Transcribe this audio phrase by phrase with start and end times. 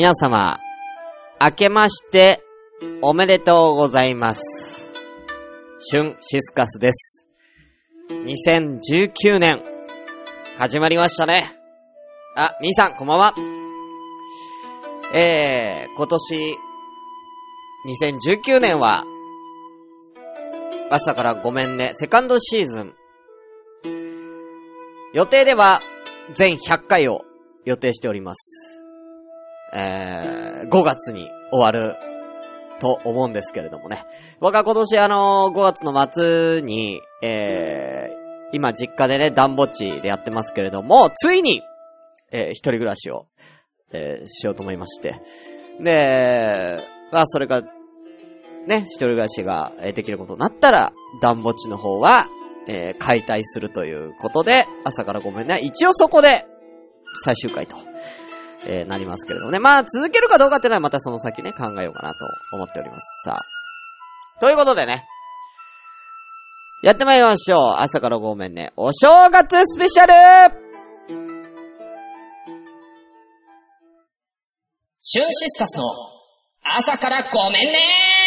[0.00, 0.58] 皆様、
[1.38, 2.42] 明けまして、
[3.02, 4.90] おめでとうございます。
[5.92, 7.26] 春シスカスです。
[8.08, 9.62] 2019年、
[10.56, 11.54] 始まりましたね。
[12.34, 13.34] あ、兄さん、こんばんは。
[15.14, 16.56] えー、今年、
[18.48, 19.04] 2019年は、
[20.88, 22.94] 朝からごめんね、セカンドシーズン。
[25.12, 25.82] 予定では、
[26.34, 27.26] 全100回を
[27.66, 28.79] 予定しております。
[29.72, 31.96] えー、5月に終わる
[32.80, 34.04] と思うんですけれどもね。
[34.40, 41.62] 僕は今年あの5月の末に、えー、今実家でね、暖房地でやってますけれども、ついに、
[42.32, 43.26] えー、一人暮らしを、
[43.92, 45.20] えー、しようと思いまして。
[45.80, 46.78] で、
[47.12, 47.62] まあそれが、
[48.66, 52.26] ね、一人暮らしができることになったら、暖房地の方は、
[52.66, 55.60] えー、解体するということで、朝からごめんね。
[55.62, 56.46] 一応そこで、
[57.24, 57.76] 最終回と、
[58.66, 59.58] えーなりますけれどもね。
[59.58, 62.18] まあ、続けるかどうかっていうのはまたその先ね、考えようかなと
[62.52, 63.04] 思っております。
[63.24, 64.40] さあ。
[64.40, 65.04] ということでね。
[66.82, 67.74] やってまいりましょう。
[67.78, 68.72] 朝からごめんね。
[68.76, 70.70] お正月スペシャル
[75.02, 75.84] シュンシスカスの
[76.62, 78.19] 朝からごめんね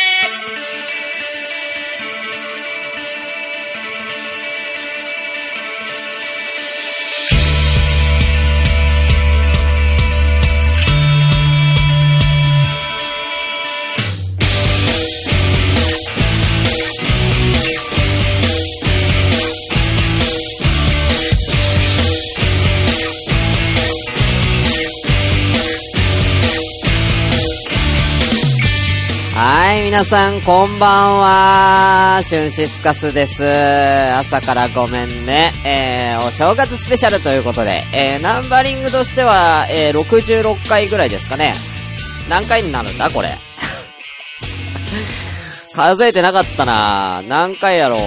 [29.93, 32.19] 皆さん、こんばんは。
[32.23, 33.43] シュンシスカスです。
[33.45, 35.53] 朝からごめんね。
[35.63, 41.53] えー、お正月スペシャルということで、えー、ナンバリングとしては、えー、66回ぐらいですかね。
[42.27, 43.37] 何回になるんだこれ？
[45.75, 47.99] 数えてなかったな何回やろう。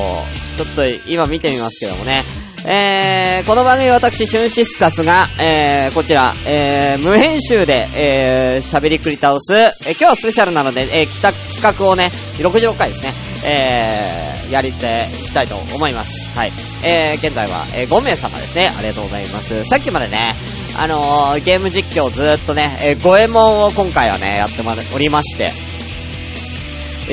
[0.59, 2.25] ちょっと今見てみますけどもね。
[2.65, 13.13] えー、この番組私、シュンシスカスが、えー、こちら、えー、無編集で、えー、喋りくり倒す、えー、今日はスペシャルなので、えー、企画、企画をね、66回ですね、
[13.47, 16.37] えー、やりていきたいと思います。
[16.37, 16.53] はい。
[16.83, 18.73] えー、現在は、えー、5名様ですね。
[18.77, 19.63] ありがとうございます。
[19.65, 20.33] さっきまでね、
[20.79, 25.53] あのー、ゲーム実況ずっとね、えー、五右衛門を今回はね、やってまおりまして、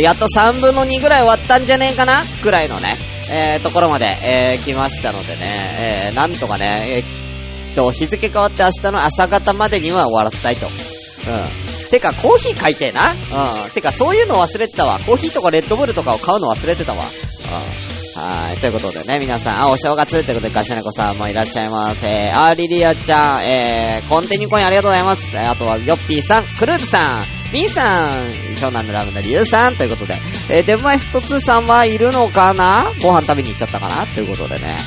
[0.01, 2.97] やっと3分の2ぐらい終わったんじゃねえかなくらいのね、
[3.29, 10.67] えー、ところまで、えー、来ましたのでね、えー、なんとかね、えー、と、日付変わって明日の朝方までには終わらせたいと。
[10.67, 11.89] うん。
[11.89, 13.13] てか、コーヒー買いてえな。
[13.13, 13.71] うん。
[13.71, 14.99] てか、そういうの忘れてたわ。
[14.99, 17.03] コーヒーとかレッドブルとかを買うの忘れてたわ。
[17.05, 18.21] うん。
[18.21, 18.57] はい。
[18.57, 22.31] ということでね、皆さん、あ、お正月ということで、ガシャネコさんもいらっしゃいませ。
[22.33, 25.35] あ、リリアちゃん、えー、コンテニコインありがとうございます。
[25.35, 27.23] えーあとは、ヨッピーさん、クルーズさん、
[27.53, 28.09] ミーさん、
[28.55, 30.19] 湘南のラブのリュウさんということで、
[30.49, 32.91] えー、デブマイフトツーさんはいるのかな？
[32.99, 34.07] ご飯食べに行っちゃったかな？
[34.07, 34.79] ということでね。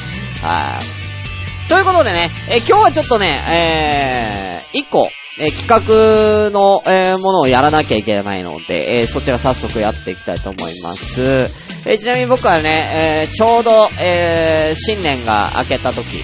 [0.43, 1.69] はい。
[1.69, 11.49] ということでね、えー今日はちょっとね、えー、一個、えー企画の、えーものをやらなきゃいけないので、えーそちら早速やっていきたいと思います。
[11.87, 16.19] えちなみに僕はね、えちょうど、えー新年が明けた時、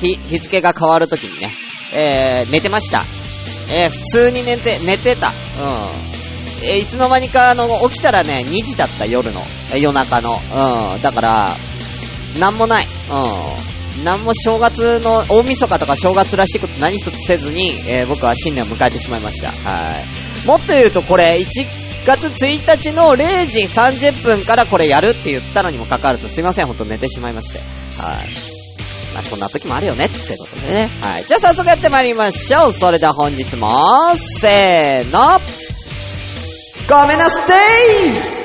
[0.00, 1.52] 日、日付が変わる時にね、
[1.92, 3.04] え寝てました。
[3.70, 5.28] えー普通に寝て、寝てた。
[5.28, 5.34] うん。
[6.62, 9.42] えーいつの間にか、あの、起きたらね、2時だった、夜の。
[9.76, 10.40] 夜中の。
[10.94, 11.02] うん。
[11.02, 11.56] だから、
[12.38, 12.88] なんもない。
[13.96, 14.04] うん。
[14.04, 19.48] なんも正月の、大晦日とか正月らしいこと何一つせずに、えー僕は新年を迎えてしまいました。
[19.48, 19.96] は
[20.44, 20.46] い。
[20.46, 21.46] もっと言うと、これ、1
[22.06, 27.58] 月1日の0時30分からこれやるって言ったのにもかかわらず、すいません、ほんと寝てしまいまして。
[28.00, 28.57] はい。
[29.14, 30.90] まあ、そんな時もあるよねってことでね。
[31.00, 31.24] はい。
[31.24, 32.72] じゃあ早速やってまいりましょう。
[32.72, 35.40] それでは本日も、せーの。
[36.88, 38.38] ごめんなさい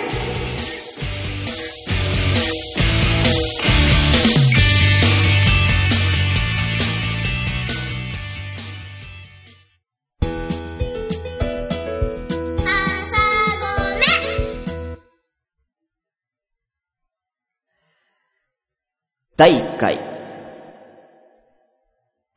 [19.35, 20.12] 第1回。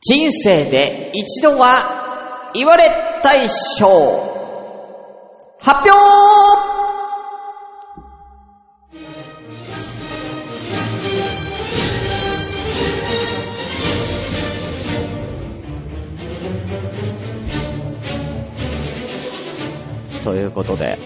[0.08, 4.36] 人生で一度は言われたい賞。
[5.58, 5.96] 発表
[20.22, 20.98] ということで、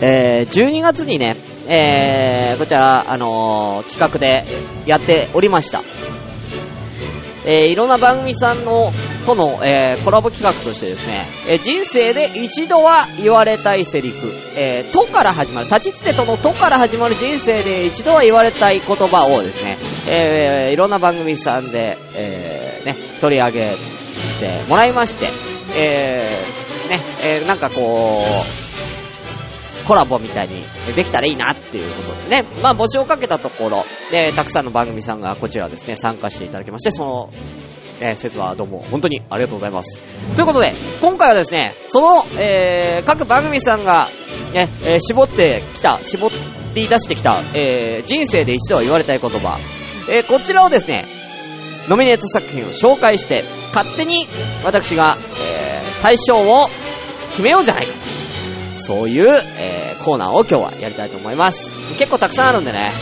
[0.00, 1.36] えー、12月にね、
[1.66, 4.44] えー、こちら、あのー企画で
[4.86, 5.82] やっておりました。
[7.44, 8.92] えー、いろんな番組さんの
[9.26, 23.76] との、えーコラボ企画としてですね、えー人生で一度は言われたいセリフ、えーとから始まる、立ちつてとのとから始まる人生で一度は言われたい言葉をですね、えーいろんな番組さんで、えーね、取り上げ
[24.40, 25.30] てもらいまして、
[25.76, 28.77] えーね、えーなんかこう、
[29.88, 30.64] コラボみたいに
[30.94, 32.44] できたらいいなっていうことでね。
[32.62, 37.30] まあ募集をかけたところ、で、たくさんの番組さんがこちらですね、参加していただきまして、その、
[37.98, 39.98] えー、説はどうも本当にありがとうございます。
[40.36, 44.10] ということで、今回はですね、その、えー、各番組さんが、
[44.52, 46.30] ね、えー絞ってきた、絞
[46.74, 49.58] り出してきた、えー、人生で一度は言われたい言葉、
[50.10, 51.06] えー、こちらをですね、
[51.88, 53.44] ノミネート作品を紹介して、
[53.74, 54.28] 勝手に
[54.64, 56.68] 私が、えー、対象を
[57.30, 58.27] 決めようじゃないかと。
[58.78, 59.28] そういう、
[59.58, 61.76] えー、コーナーを今日はやりたいと思います。
[61.98, 62.92] 結構たくさんあるんでね。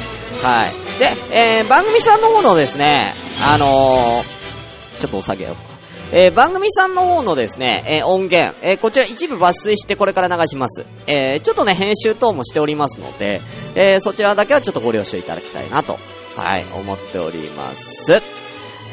[0.42, 0.74] はい。
[0.98, 5.76] で、えー、番組さんの方のですね、あのー、ちょっとお下げよう。
[6.12, 10.86] えー、番組さんの方のですね、えー、音源、えー、こちら一部抜粋してこれから流します。
[11.06, 13.40] えー、ちょっとね、編集等もしておりますので、
[13.74, 15.98] えー、そちらだけはちょっとご了承いただきたいなと、
[16.36, 18.06] はい、思っております。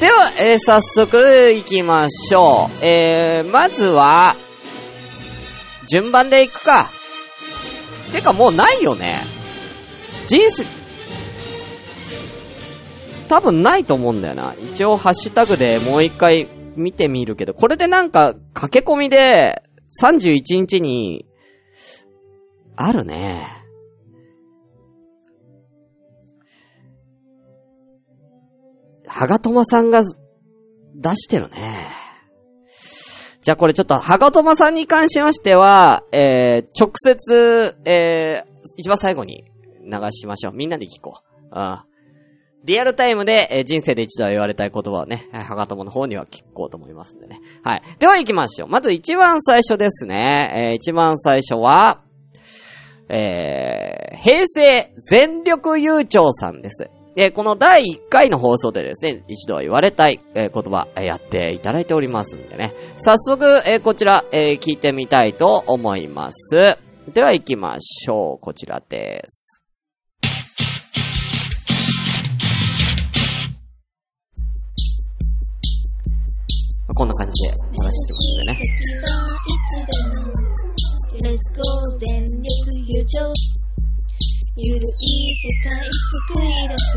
[0.00, 2.84] では、えー、早速行きましょう。
[2.84, 4.36] えー、まずは、
[5.88, 6.90] 順番で行くか。
[8.12, 9.22] てかもうないよね。
[10.28, 10.64] 人生、
[13.28, 14.54] 多分ないと思うんだよな。
[14.72, 19.62] 一応ハッシュタグでもう一回見てみるけど、これでなんか駆け込みで
[20.00, 21.26] 31日に、
[22.76, 23.46] あるね。
[29.06, 30.02] はがとまさんが
[30.94, 31.88] 出してるね。
[33.44, 39.44] じゃあこれちょっと、はがとまさんに関しましては、えー、直接、えー、一番最後に
[39.84, 40.54] 流しましょう。
[40.54, 41.20] みんなで聞こ
[41.52, 41.58] う。
[41.58, 41.80] うん。
[42.64, 47.42] リアルタイムで、えー人生で一度は言われたい言葉をね、はがともの方には聞こうと思いますんでね。
[47.62, 47.82] はい。
[47.98, 48.68] では行きましょう。
[48.70, 50.50] まず一番最初ですね。
[50.56, 52.00] えー、一番最初は、
[53.10, 56.88] えー、平成全力悠長さんです。
[57.16, 62.74] えーこの第1回の放送でですね、一度は言われたい、えー言葉、えーやっていただいておりますんでね。
[62.98, 66.76] 早速、えーこちら、え聞いてみたいと思います。
[67.12, 68.38] では行きましょう。
[68.40, 69.60] こちらです。
[76.96, 78.58] こんな感じで話してますんでね。
[84.56, 86.92] ゆるい世界救い出す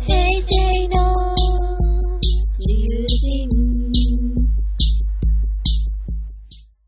[0.00, 1.34] 平成の
[2.58, 3.46] 自由人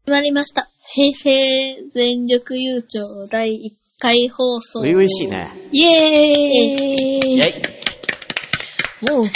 [0.06, 0.70] 決まりました。
[0.94, 4.80] 平成全力悠長第1回放送。
[4.80, 5.52] 初々しいね。
[5.70, 9.26] イエーイイェイもう。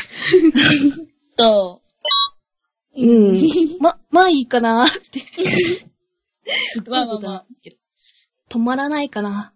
[1.37, 1.83] と、
[2.97, 3.37] うん。
[3.81, 5.27] ま、まあいいかなって。
[6.89, 7.47] まあまあまあ。
[8.49, 9.53] 止まらないかな。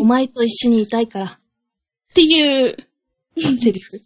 [0.00, 1.38] お前と一緒にいたいから。
[2.10, 2.76] っていう、
[3.36, 4.00] セリフ。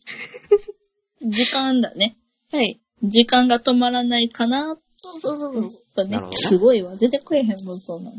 [1.20, 2.16] 時間だね。
[2.52, 2.80] はい。
[3.02, 4.76] 時間が止まらないかな。
[4.96, 6.04] そうそうそうそう。
[6.06, 6.30] ねなるほど。
[6.30, 6.96] ねすごいわ。
[6.96, 8.16] 出てこえへんもん、そうなの。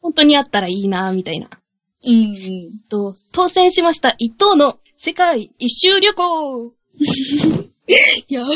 [0.00, 1.48] 本当にあったらいいな、みたいな。
[2.04, 2.78] うんうん。
[2.88, 6.72] と、当選しました一等の世界一周旅行
[8.28, 8.50] やば。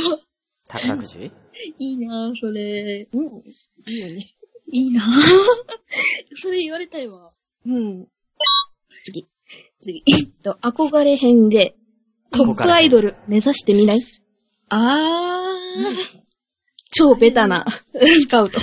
[0.69, 1.31] 宝くじ？
[1.79, 3.09] いいなぁ、それ。
[3.13, 3.43] うん。
[3.87, 4.35] いいよね。
[4.71, 5.07] いいなぁ。
[6.37, 7.31] それ言われたいわ。
[7.67, 8.07] うん。
[9.05, 9.27] 次。
[10.43, 11.75] と、憧れ編で、
[12.31, 14.05] トップアイドル目指してみない？
[14.69, 16.19] あー。
[16.93, 18.59] 超ベタなスカウト。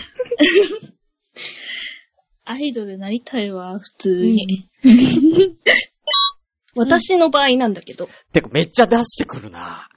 [2.43, 4.69] アイドルなりたいわ、普通に。
[6.75, 9.87] 私の場合なんだけど、てか、めっちゃ出してくるな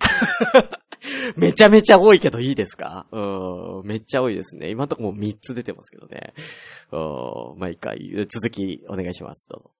[1.36, 3.06] めちゃめちゃ多いけどいいですか？
[3.12, 4.70] うん、めっちゃ多いですね。
[4.70, 6.32] 今のとこもう3つ出てますけどね。
[6.92, 7.98] うん、毎回、
[8.30, 9.48] 続きお願いします。
[9.48, 9.70] どうぞ。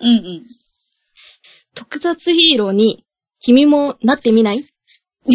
[0.00, 0.46] うんうん。
[1.74, 3.04] 特撮ヒーローに、
[3.40, 4.64] 君もなってみない？
[5.26, 5.30] う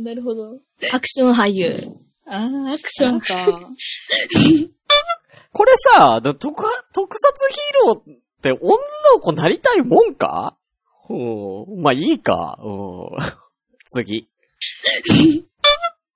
[0.00, 0.58] んなるほど。
[0.92, 1.74] アクション俳優。
[2.26, 3.70] あー、アクションか。
[5.50, 8.02] これさ、だ特、特撮ヒーローっ
[8.42, 10.57] て女の子なりたいもんか？
[11.10, 12.58] うん、まあいいか。
[12.62, 13.08] うん。
[13.86, 14.28] 次。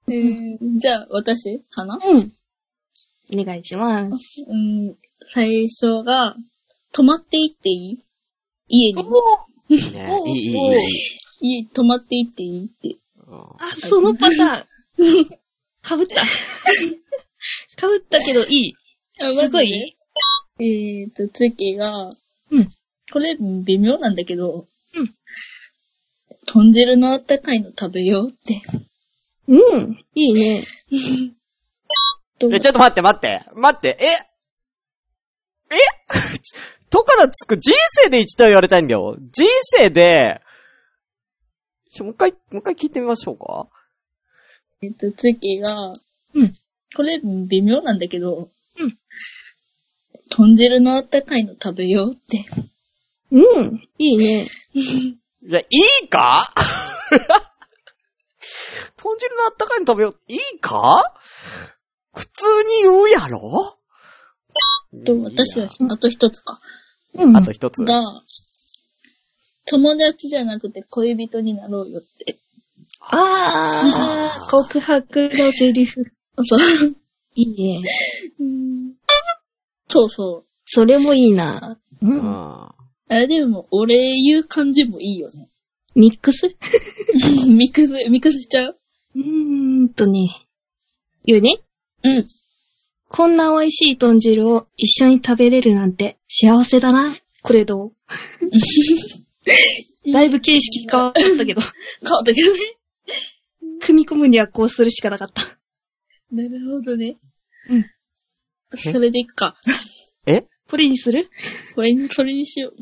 [0.07, 1.99] う んじゃあ、私かな？
[2.05, 2.33] うん。
[3.33, 4.45] お願いします。
[4.47, 4.97] うん。
[5.35, 6.37] 最初が、
[6.93, 8.05] 泊まっていっていい？
[8.69, 9.03] 家に。
[9.69, 10.21] いいね。
[10.27, 10.59] いい、いい、いいい
[11.41, 11.63] い。
[11.63, 12.99] 家、泊まっていっていいって。
[13.27, 15.25] うんあ、そのパターン。
[15.81, 16.17] かぶった。
[16.17, 18.75] かぶったけどいい。
[19.21, 19.97] あ、すごい
[20.61, 22.11] えーと、次が、
[22.51, 22.69] うん。
[23.11, 25.15] これ、微妙なんだけど、うん。
[26.47, 28.61] 豚汁のあったかいの食べようって。
[29.49, 30.05] うん。
[30.15, 30.65] いいね。
[32.51, 33.43] え、ちょっと待って待って。
[33.55, 34.05] 待って、え？
[35.75, 35.79] え？
[36.91, 37.57] とからつく？
[37.57, 37.73] 人
[38.05, 39.17] 生で一度言われたいんだよ。
[39.33, 39.47] 人
[39.79, 40.41] 生で、
[41.93, 43.69] ちょ、もう一回、もう一回聞いてみましょうか。
[44.83, 45.93] えっと、次が、
[46.35, 46.55] うん。
[46.97, 48.99] これ、微妙なんだけど、うん。
[50.31, 52.45] 豚汁のあったかいの食べようって。
[53.31, 53.89] うん。
[53.99, 54.49] いいね。
[54.75, 55.67] いや、い
[56.05, 56.53] いか？
[58.97, 60.19] 豚汁のあったかいの食べよう。
[60.29, 61.15] いいか？
[62.15, 63.79] 普通に言うやろ？
[65.07, 66.61] と、私は、あと一つか。
[67.15, 67.37] うん。
[67.37, 67.83] あと一つ。
[67.85, 68.23] が、
[69.67, 72.37] 友達じゃなくて恋人になろうよって。
[73.01, 76.05] あー、告白のセリフ。
[76.45, 76.61] そう。
[77.35, 77.89] いいね。
[79.89, 81.79] そうそそれもいいな。
[82.03, 82.07] う。
[82.07, 82.69] うん。
[83.09, 85.51] あ、でも、俺言う感じもいいよね。
[85.95, 86.47] ミックス？
[86.47, 86.51] う
[87.53, 88.79] ミックス、ミックスしちゃう？
[89.17, 90.47] ーんとね。
[91.25, 91.61] 言うね。
[92.03, 92.27] うん。
[93.09, 97.15] こんな美味しい豚汁を一緒に食べれるなんて幸せだな。
[97.43, 97.93] これどう？
[100.13, 101.61] だいぶ形式変わったけど、
[102.03, 102.59] 変わったけどね。
[103.81, 105.59] 組み込むにはこうするしかなかった。
[106.31, 107.19] なるほどね。
[107.69, 107.85] うん。
[108.77, 109.57] それでいっか。
[110.27, 110.47] え？
[110.73, 111.29] これにする？
[111.75, 112.75] これに、それにしよう。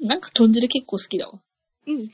[0.00, 0.06] うん。
[0.06, 1.40] なんか豚汁結構好きだわ。
[1.88, 2.08] うん。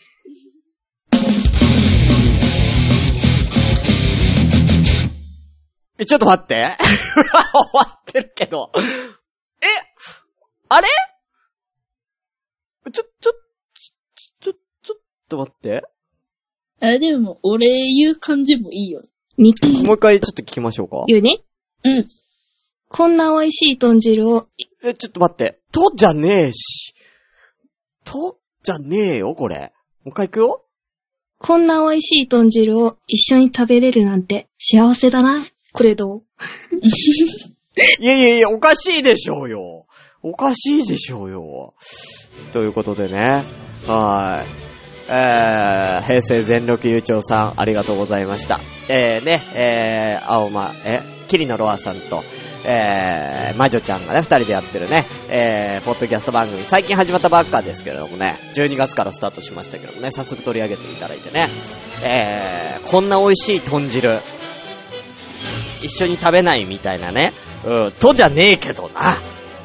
[5.99, 6.79] え、ちょっと待って。
[7.53, 8.73] 終わってるけど。
[8.75, 8.81] え
[10.71, 10.89] あれ？
[12.91, 13.33] ちょ、ちょ、
[14.41, 15.83] ちょ、ちょ、ちょっと待って。
[16.81, 19.03] あ、でも、俺言う感じもいいよ。
[19.37, 21.05] もう一回ちょっと聞きましょうか。
[21.07, 21.45] 言うね。
[21.85, 22.09] うん。
[22.97, 24.47] こんな美味しい豚汁を、
[24.85, 25.59] え、ちょっと待って。
[25.73, 26.95] とじゃねえし。
[28.05, 29.73] とじゃねえよ、これ。
[30.05, 30.65] もう一回行くよ。
[31.41, 35.45] こんな美味しい豚汁を一緒に食べれるなんて幸せだな。
[35.73, 36.23] これどう？
[38.01, 39.87] いやいやいや、おかしいでしょうよ。
[40.23, 41.75] おかしいでしょうよ。
[42.53, 43.45] ということでね。
[43.89, 45.11] はい。
[45.11, 48.61] えー、平成全力優勝さん、ありがとうございました。
[48.89, 52.23] えー、ね、えー、青間、え、桐野ロアさんと、
[52.65, 61.51] えー、魔女ちゃんがね、二人でやってるね、えー、ポッドキャスト番組、最近始まったばっかですけれどもね、12月からスタートしましたけどもね、早速取り上げていただいてね、
[62.03, 64.21] えー、こんな美味しい豚汁、
[65.83, 67.35] 一緒に食べないみたいなね。
[67.65, 69.19] うん、とじゃねえけどな。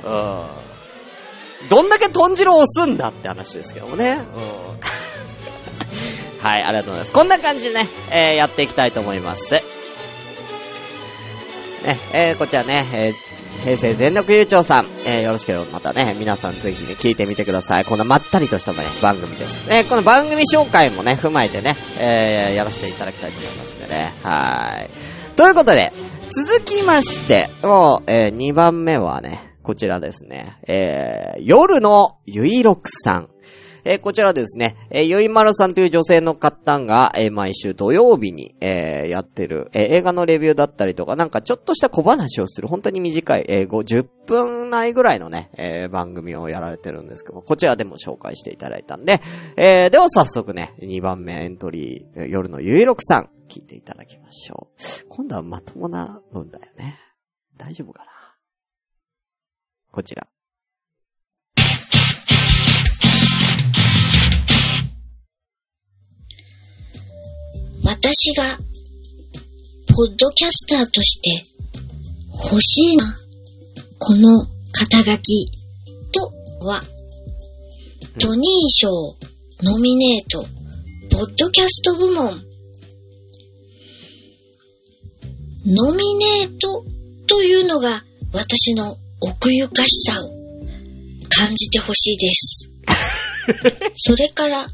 [0.03, 1.69] うん。
[1.69, 4.19] どんだけ豚汁を押すんだって話ですけどもね。
[4.35, 4.79] うん。
[6.41, 7.11] はい、ありがとうございます。
[7.13, 9.61] こんな感じでね、えー、やっていきたいと思います。
[11.83, 17.85] ね、えー、こちらね、えー、平成全力優勝さん、えー、よろしければまたね、皆さんぜひね、聞いてみてください。
[17.85, 19.67] こんなまったりとしたね、番組です。
[19.67, 24.13] ね、この番組紹介もね、踏まえてね、えー、やらせていただきたいと思いますんでね。
[24.23, 24.89] はい。
[25.35, 25.93] ということで、
[26.31, 30.57] 続きまして、もう、えー、2番目はね、こちらですね。
[30.67, 33.29] えー、夜のゆいろくさん。
[33.91, 49.21] えーこちらですね、えー、ゆいまるさんという女性の方が、えー毎週土曜日に、えーやってる、えー映画のレビューだったりとか、なんかちょっとした小話をする、本当に短い、えー、50分内ぐらいのね、えー番組をやられてるんですけども、こちらでも紹介していただいたんで、
[49.57, 55.05] えーでは早速ね、2番目エントリー、夜のゆいろくさん、聞いていただきましょう。
[55.09, 56.99] 今度はまともなのだよね。
[57.57, 58.11] 大丈夫かな？
[59.91, 60.27] こちら。
[67.89, 68.59] 私が、
[69.87, 71.47] ポッドキャスターとして、
[72.51, 73.17] 欲しいな、
[73.97, 75.51] この肩書き、
[76.11, 76.31] と
[76.67, 76.83] は、
[78.19, 78.89] トニー賞
[79.63, 80.45] ノミネート、
[81.09, 82.43] ポッドキャスト部門。
[85.65, 86.85] ノミネート
[87.25, 90.29] というのが私の奥ゆかしさを
[91.27, 92.69] 感じてほしいです。
[93.97, 94.67] それから、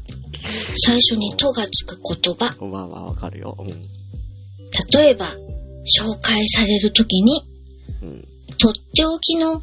[0.76, 2.56] 最初にとがつく言葉。
[2.66, 3.56] まあまあわかるよ。
[3.58, 3.68] うん。
[4.92, 5.34] 例えば、
[6.00, 7.42] 紹介されるときに、
[8.02, 8.28] うん。
[8.58, 9.60] とっておきの隠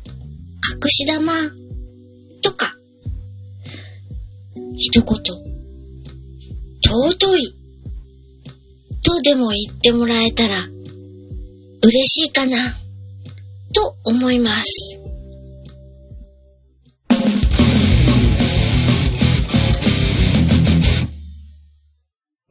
[0.87, 1.33] し玉
[2.41, 2.73] とか、
[4.75, 5.05] 一言、
[6.81, 7.55] 尊い
[9.03, 10.65] とでも言ってもらえたら、
[11.83, 12.73] 嬉しいかな、
[13.73, 15.02] と思います。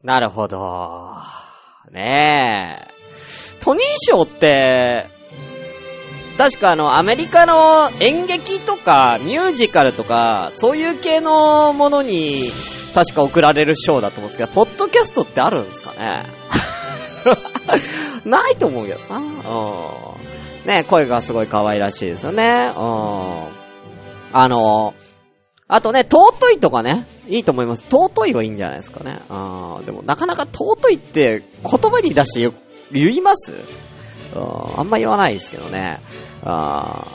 [0.03, 1.15] なるほど。
[1.91, 2.93] ねえ。
[3.61, 5.07] トニー賞って、
[6.37, 12.51] 確かあの、アメリカの演劇とかミュージカルとか、そういう系のものに
[12.93, 16.25] 確か贈られる賞だと思うんですけど、ポッドキャストってあるんですかね？
[18.25, 19.19] ないと思うけどな。
[19.19, 19.21] う
[20.65, 20.67] ん。
[20.67, 22.71] ね、声がすごい可愛らしいですよね。
[22.75, 23.47] うん。
[24.33, 24.93] あの、
[25.75, 27.83] あとね、尊いとかね、いいと思います。
[27.89, 29.21] 尊いはいいんじゃないですかね。
[29.27, 29.85] うん。
[29.87, 32.53] でも、なかなか尊いって言葉に出して
[32.91, 33.53] 言います？
[34.35, 34.79] うん。
[34.79, 35.99] あんま言わないですけどね。
[36.43, 37.07] あ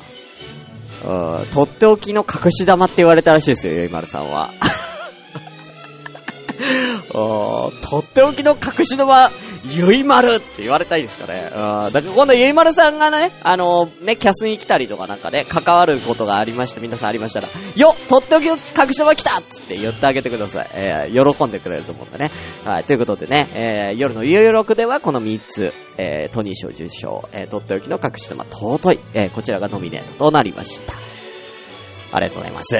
[1.04, 1.44] あ。
[1.52, 4.50] とっておきの隠し玉って言われたらしいですよ、ゆいまるさんは。
[7.10, 9.30] とっておきの隠し玉、
[9.64, 11.50] ゆいまるって言われたいですかね。
[11.50, 20.70] だから今度ゆいまるさんがね、あのね、キャスに来たりとかなんかね、関わることがありまして、皆さんありましたら、よとっておきの隠し玉来たっつって言ってあげてください。
[20.74, 22.30] えー、喜んでくれると思うんでね。
[22.64, 30.94] はい、ということでね、えー、夜のゆうゆろくではこの3つ、えー、トニー賞受賞、えー、とっておきの隠し玉尊い、えー、こちらがノミネートとなりました。
[32.12, 32.78] ありがとうございます。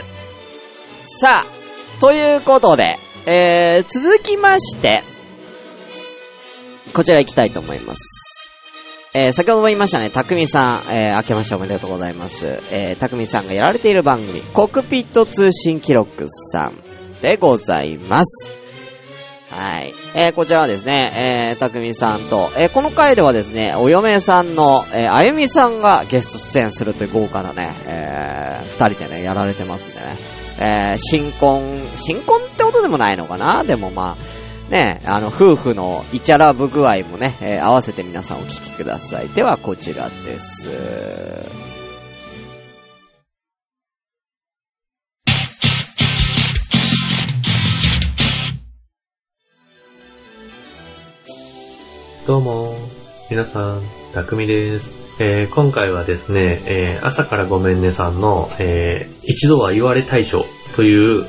[1.07, 1.68] さあ、
[2.01, 5.03] ということで、えー、続きまして、
[6.95, 8.53] こちら行きたいと思います。
[9.15, 12.61] えー、先ほども言いましたね、たくみさん、えー、明けましておめでとうございます。
[12.71, 16.81] えー、たくみさんがやられている番組、コクピット通信記録さん
[17.21, 18.53] でございます。
[19.51, 19.95] はい。
[20.15, 30.48] えー、こちらはですね、えー、たくみさんと、えー、この回ではですね、お嫁さんの、えー、あゆみさんがゲスト出演するという豪華なね、えー、二人でね、やられてますんでね。
[30.61, 33.65] えー、新婚、新婚ってことでもないのかな？
[33.65, 39.29] でもまあ、ね、あの、夫婦のイチャラブ具合もね、えー合わせて皆さんお聞きください。
[39.29, 40.69] では、こちらです。
[52.27, 52.77] どうも、
[53.31, 54.98] 皆さん、たくみです。
[55.21, 60.45] えー今回はですね、えー朝からごめんねさんの、えー一度は言われ大賞
[60.77, 61.27] という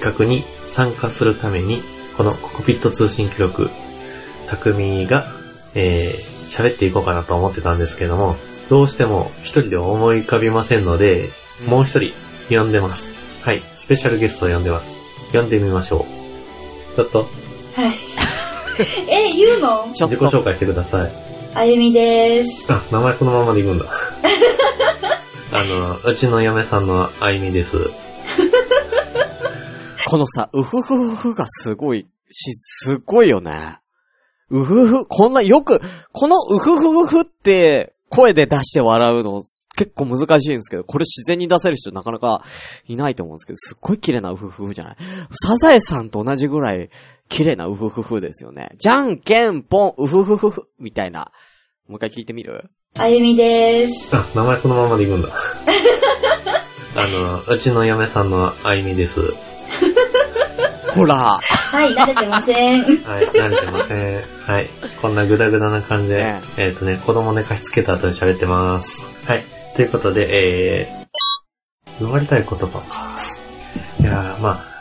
[0.00, 1.82] 企画に参加するために、
[2.16, 3.70] このココピット通信記録、
[4.48, 5.26] たくみが、
[5.74, 8.36] えー喋っていこうかなと思ってたんですけども、
[8.68, 11.30] どうしても一人では思い浮かびませんので、
[11.66, 12.12] もう一人
[12.54, 13.10] 呼んでます。
[13.42, 14.90] はい、スペシャルゲストを呼んでます。
[15.32, 16.04] 呼んでみましょ
[16.92, 16.94] う。
[16.94, 17.20] ちょっと、
[17.74, 17.98] はい。
[19.08, 19.88] え、言うの？
[19.94, 21.31] ちょっと、自己紹介してください。
[21.54, 22.72] あゆみです。
[22.72, 23.86] あ、名前そのままで言うんだ。
[25.52, 27.70] あの、うちの嫁さんのあゆみです。
[30.08, 33.78] このさ、うふふふふがすごい、し、すごいよね。
[34.50, 35.80] うふふ、こんな、よく、
[36.12, 39.42] このうふふふふって、声で出して笑うの
[39.74, 42.42] 結構難しいんですけど、これ自然に出せる人なかなか
[42.86, 44.96] いないと思うんですけど、すっごい綺麗なうふふふじゃない？
[45.32, 46.90] サザエさんと同じぐらい
[47.32, 48.68] 綺麗なうふふふですよね。
[48.78, 51.32] じゃんけんぽん、うふふふふ、みたいな。
[51.88, 52.70] もう一回聞いてみる？
[52.94, 54.14] あゆみです。
[54.14, 55.28] あ、名前そのままで言うんだ。
[56.94, 59.14] あの、うちの嫁さんのあゆみです。
[60.90, 61.16] ほら。
[61.16, 62.82] はい、慣れてません。
[63.02, 64.22] はい、慣れてません。
[64.46, 68.90] はい、こんなグダグダな感じで、ねえっ、とね、子供寝かしつけた後に喋ってます。
[69.26, 73.16] はい、ということで、えー、言われたい言葉か。
[74.00, 74.71] いやー、まあ、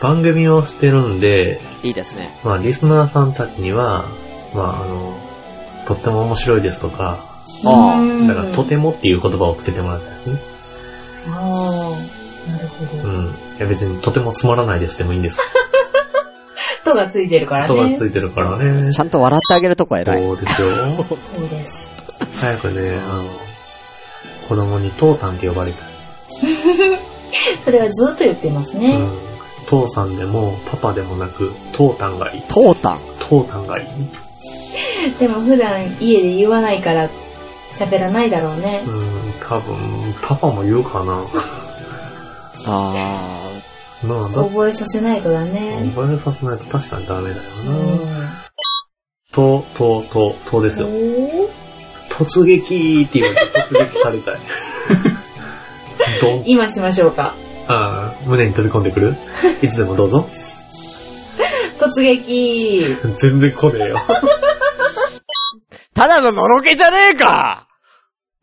[0.00, 2.38] 番組をしてるんで、いいですね。
[2.44, 4.08] まあ、リスナーさんたちには、
[4.54, 5.18] まあ、あの、
[5.86, 7.24] とっても面白いですとか、
[7.64, 10.40] ああうんだから、とてもっていう言葉をつけてもらったんですね。
[11.28, 11.96] あ
[12.48, 13.02] あ、なるほど。
[13.02, 13.26] うん。
[13.26, 15.38] いや、別にとてもつまらないですでもいいんです。
[16.84, 17.96] とがついてるから音がね。
[17.96, 18.92] ついてるからね。
[18.92, 20.22] ちゃんと笑ってあげるとこは偉い。
[20.22, 20.68] そうですよ。
[21.34, 21.96] そうです。
[22.40, 23.24] 早くね、あの、
[24.48, 25.96] 子供にトータンって呼ばれたい。
[27.64, 28.96] それはずっと言ってますね。
[28.96, 29.25] うん。
[29.66, 32.42] 父さんでもパパでもなく、トータンがいい。
[32.42, 33.00] トータン。
[33.28, 35.18] トータンがいい。
[35.18, 37.08] でも普段家で言わないから
[37.72, 38.90] 喋らないだろうねう。
[38.90, 41.26] ん、多分、パパも言うかな。
[42.68, 43.32] あ
[44.04, 45.92] なあ、だって覚えさせないとだね。
[45.94, 47.72] 覚えさせないと確かにダメだような。
[47.74, 48.28] ん。
[49.32, 50.88] と、と、と、とですよ。
[52.10, 54.36] 突撃って言われて突撃されたい。
[56.20, 56.42] ドン。
[56.46, 57.36] 今しましょうか。
[57.68, 59.16] ああ、胸に飛び込んでくる？
[59.62, 60.28] いつでもどうぞ。
[61.78, 62.96] 突撃。
[63.18, 63.98] 全然来ねえよ。
[63.98, 65.20] ー。
[65.94, 67.68] ただののろけじゃねえか！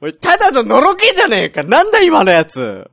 [0.02, 1.64] おい、ただののろけじゃねえか！
[1.64, 2.90] なんだ今のやつ！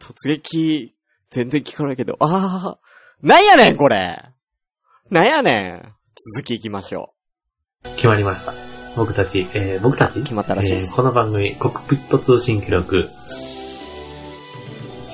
[0.00, 0.94] 突撃、
[1.30, 4.22] 全然聞かないけど、あー、なんやねんこれ！
[5.10, 5.94] なんやねん。
[6.36, 7.14] 続き行きましょ
[7.96, 8.54] 決まりました。
[8.96, 10.20] 僕たち、えー、僕たち？
[10.20, 10.90] 決まったらしいです。
[10.90, 13.08] えーこの番組、コックピット通信記録、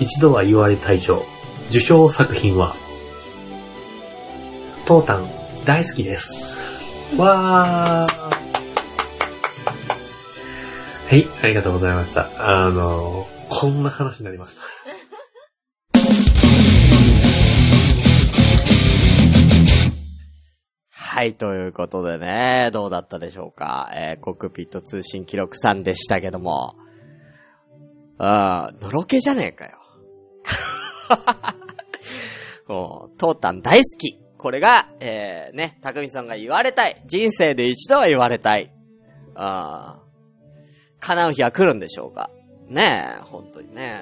[0.00, 1.24] 一度は言われ大賞、
[1.70, 2.76] 受賞作品は、
[4.86, 5.28] トータン
[5.66, 6.30] 大好きです。
[7.16, 8.12] わー。
[11.08, 12.30] はい、ありがとうございました。
[12.38, 14.62] あの、こんな話になりました。
[20.92, 23.90] はい、ということでね、どうだったでしょうか。
[23.92, 26.76] えーコックピット通信記録さんでしたけども。
[28.18, 29.77] あー、のろけじゃねえかよ。
[32.68, 34.18] もう、トータン大好き。
[34.36, 37.02] これが、えー、ね、たくみさんが言われたい。
[37.06, 38.72] 人生で一度は言われたい。
[39.34, 42.30] あー、叶う日は来るんでしょうか。
[42.68, 44.00] ねえ、本当にね。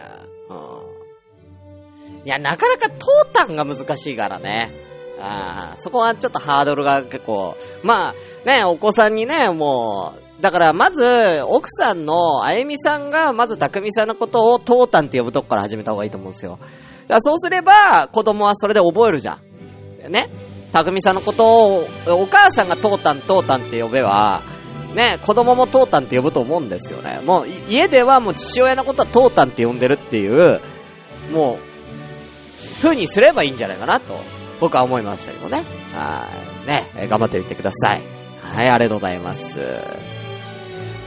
[0.50, 2.26] うん。
[2.26, 4.72] いや、なかなかトータンが難しいからね。
[5.18, 8.14] ああ、そこはちょっとハードルが結構、まあ、
[8.46, 16.59] ね、お子さんにね、もう、だからまず、奥さんのあゆみさんが、まずたくみさんのことをトータンって呼ぶとこから始めた方がいいと思うんですよ。
[16.61, 16.66] だか
[17.09, 19.38] らそうすれば、子供はそれで覚えるじゃ
[20.09, 20.12] ん。
[20.12, 20.29] ね。
[20.72, 24.42] たくみさんのことを、お母さんがトータン、トータンって呼べば、
[24.94, 27.20] ね、子供もトータンって呼ぶと思うんですよね。
[27.25, 30.61] もう、家ではもう父親のことはトータンって呼んでるっていう、
[31.33, 34.20] もう、風にすればいいんじゃないかなと、
[34.61, 35.64] 僕は思いましたけどね。
[35.94, 36.27] は
[36.64, 36.66] い。
[36.66, 38.03] ね、頑張ってみてください。
[38.40, 40.15] はい、ありがとうございます。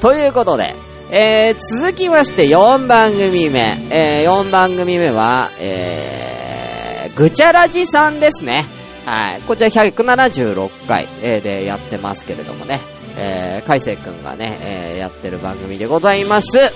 [0.01, 0.75] ということで、
[1.11, 3.59] えー、続きまして4番組目。
[3.91, 8.65] えー、4番組目は、えー、ぐちゃらじさんですね。
[9.05, 9.41] はい。
[9.41, 12.79] こちら176回、えでやってますけれどもね。
[13.17, 16.57] えー、海星くんがね、えー、やってる番組でございます。
[16.57, 16.67] もう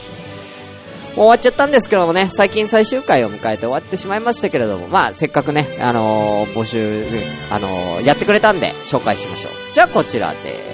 [1.16, 7.06] 終わっちゃったんですけどもね、最近最終回を迎えて終わってしまいましたけれども、まあ、せっかくね、あのー募集、
[7.52, 9.52] あのーやってくれたんで、紹介しましょう。
[9.74, 10.73] じゃあ、こちらで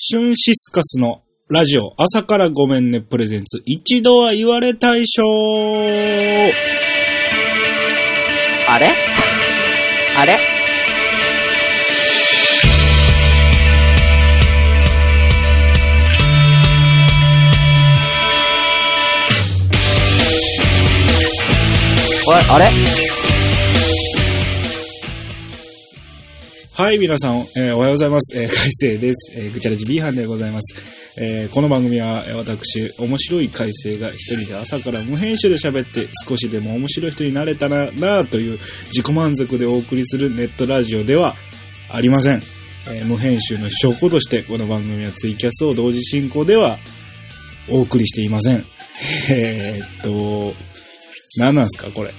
[0.00, 3.60] シュンシスカスのラジオ朝からごめんねプレゼンツ。
[3.64, 5.24] 一度は言われたい賞
[8.68, 8.94] あれ？
[10.16, 10.38] あれ、
[22.50, 23.07] あれ？
[26.80, 28.38] はい、皆さん、えーおはようございます。
[28.38, 29.32] えー、海星です。
[29.36, 31.20] えーぐちゃらじ B 班でございます。
[31.20, 41.34] えーこの番組は、私、面白い海星が一人で朝から無編集で喋って、少しでも面白い人になれたらなという自己満足でお送りするネットラジオでは
[41.90, 42.40] ありません。
[42.86, 46.78] えー無編集の証拠として、この番組はツイキャスを同時進行では
[47.68, 48.64] お送りしていません。
[49.28, 50.54] えーっと、
[51.38, 52.12] 何なんすか、これ。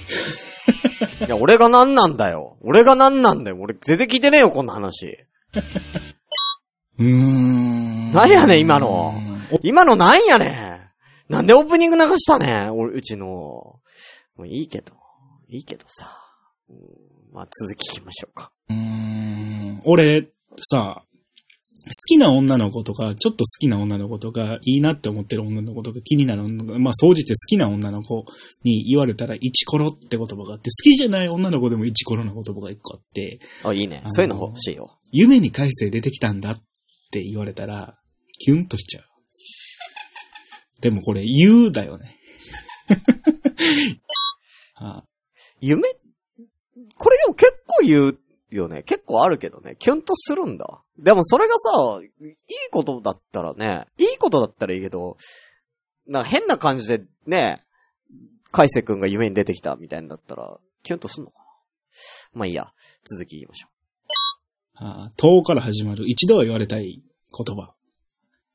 [1.26, 2.56] いや、俺が何なんだよ。
[2.62, 3.56] 俺が何なんだよ。
[3.60, 5.18] 俺全然聞いてねえよ、こんな話。
[6.98, 8.10] うーん。
[8.12, 9.14] 何やねん今の
[9.52, 10.90] お今のなんやね
[11.28, 11.32] ん。
[11.32, 13.26] なんでオープニング流したねん俺、うちの。
[13.26, 13.80] も
[14.38, 14.92] ういいけど。
[15.48, 16.08] いいけどさ。
[16.68, 16.76] うん
[17.32, 18.50] まあ、続き聞きましょうか。
[18.68, 20.30] うーん俺、
[20.62, 21.04] さ、
[21.82, 28.24] 好きな女の子とか、ちょっと好きな女の子とか、いいなって思ってる女の子とか、気になる女の子、まあ、総じて好きな女の子
[28.64, 34.02] に言われたら、イチコロって言葉があって、好きじゃない女の子でもイチコロの言葉が一個あって、あ、いいねあ。
[34.04, 34.98] のーそういうの欲しいよ。
[35.10, 36.62] 夢に改正出てきたんだっ
[37.10, 37.98] て言われたら、
[38.38, 39.04] キュンとしちゃう。
[40.80, 42.16] でもこれ、言うだよね。
[44.76, 45.04] あ
[45.60, 45.82] 夢？
[46.96, 48.18] これでも結構言う
[48.50, 48.82] よね。
[48.82, 49.76] 結構あるけどね。
[49.78, 50.82] キュンとするんだ。
[51.02, 52.34] でもそれがさ、いい
[52.70, 55.16] ことだったらね、いいことだったらいいけど、
[56.06, 57.62] なんか変な感じでね、
[58.52, 61.44] 海瀬くんが夢に出てきたみたいんだったら、キュンとすんのかな？
[62.34, 62.72] まあいいや。
[63.04, 63.68] 続き言いましょ
[64.74, 67.02] あ、遠から始まる一度は言われたい
[67.36, 67.74] 言葉。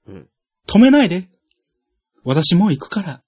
[0.08, 0.29] うん。
[0.67, 1.29] 止めないで。
[2.23, 3.23] 私もう行くから。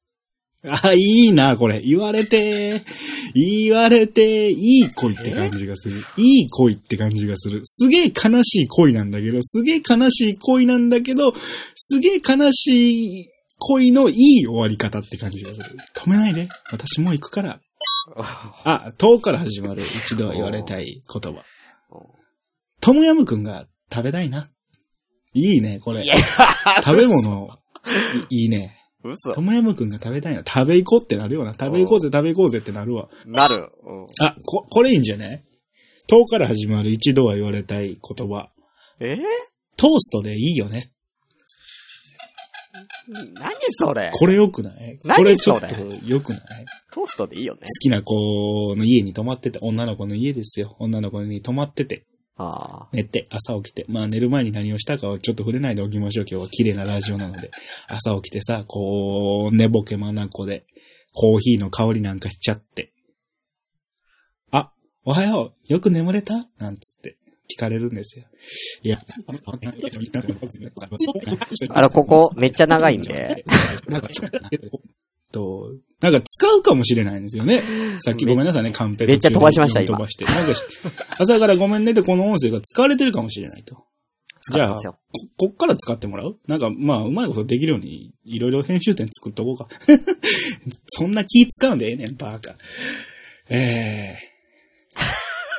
[0.63, 1.81] あ、いいな、これ。
[1.81, 2.83] 言われて、
[3.35, 5.95] 言われて、いい恋って感じがする。
[6.17, 7.61] いい恋って感じがする。
[7.63, 11.33] すげえ悲しい恋なんだけど、すげえ悲しい恋なんだけど、
[11.75, 15.75] すげえ悲しい恋のいい終わり方って感じがする。
[15.95, 16.49] 止めないで。
[16.71, 17.59] 私もう行くから。
[18.65, 21.43] あ、遠から始まる一度は言われたい言葉。
[22.81, 24.49] ともやむくんが食べたいな。
[25.33, 25.93] いいね、こう。
[25.93, 26.03] れ
[26.83, 27.49] 食べ物、
[28.29, 28.76] いいいね。
[29.07, 29.41] 嘘と。
[29.41, 30.43] もやむくんが食べたいな。
[30.45, 31.53] 食べ行こうってなるよな。
[31.53, 33.09] 食べ行こうぜ、食べ行こうぜってなるわ。
[33.25, 33.55] なる。
[33.83, 35.43] うんあ、こ、これいいんじゃない？
[36.07, 38.49] 遠から始まる一度は言われたい言葉。
[38.99, 39.17] え？
[39.75, 40.91] トーストでいいよね。
[43.33, 44.11] 何それ？
[44.13, 44.99] これ良くない？
[45.03, 46.65] 何これちょっそと良くない？
[46.91, 47.67] トーストでいいよね好。
[47.79, 50.75] きな子の家に泊まってて、女の子の家ですよ。
[50.79, 52.05] 女の子に泊まってて、
[52.37, 52.89] ああ。
[52.93, 56.25] 寝て、朝起きて、まあ寝る前に何をしたかはちょっと触れないでおきましょう。
[56.29, 57.51] 今日は綺麗なラジオなので。
[57.87, 60.65] 朝起きてさ、こう、寝ぼけまなこで、
[61.13, 62.91] コーヒーの香りなんかしちゃって、
[65.09, 66.49] おはよう、よく眠れた？
[66.57, 67.15] なんつって
[67.49, 68.25] 聞かれるんですよ。
[68.83, 68.99] いや、
[71.69, 73.45] あら、ここ、めっちゃ長いんで。
[73.87, 74.09] なんか、
[75.31, 77.61] と、なんか使うかもしれないんですよね。
[77.99, 80.25] さっきごめんなさいね、カンペめっちゃ飛ばしました今飛ばして。
[80.25, 80.63] なんかし、
[81.17, 83.85] 朝からごめんねってこの音声が使われてるかもしれないと。
[84.41, 84.93] 使ってますよ。
[85.37, 86.37] ここっから使ってもらう？
[86.47, 89.67] なんか、まあ、うまいことできるように、いろいろ編集点作っとこうか。
[90.87, 92.55] そんな気使うんでええねん、バーカ。
[93.49, 94.15] え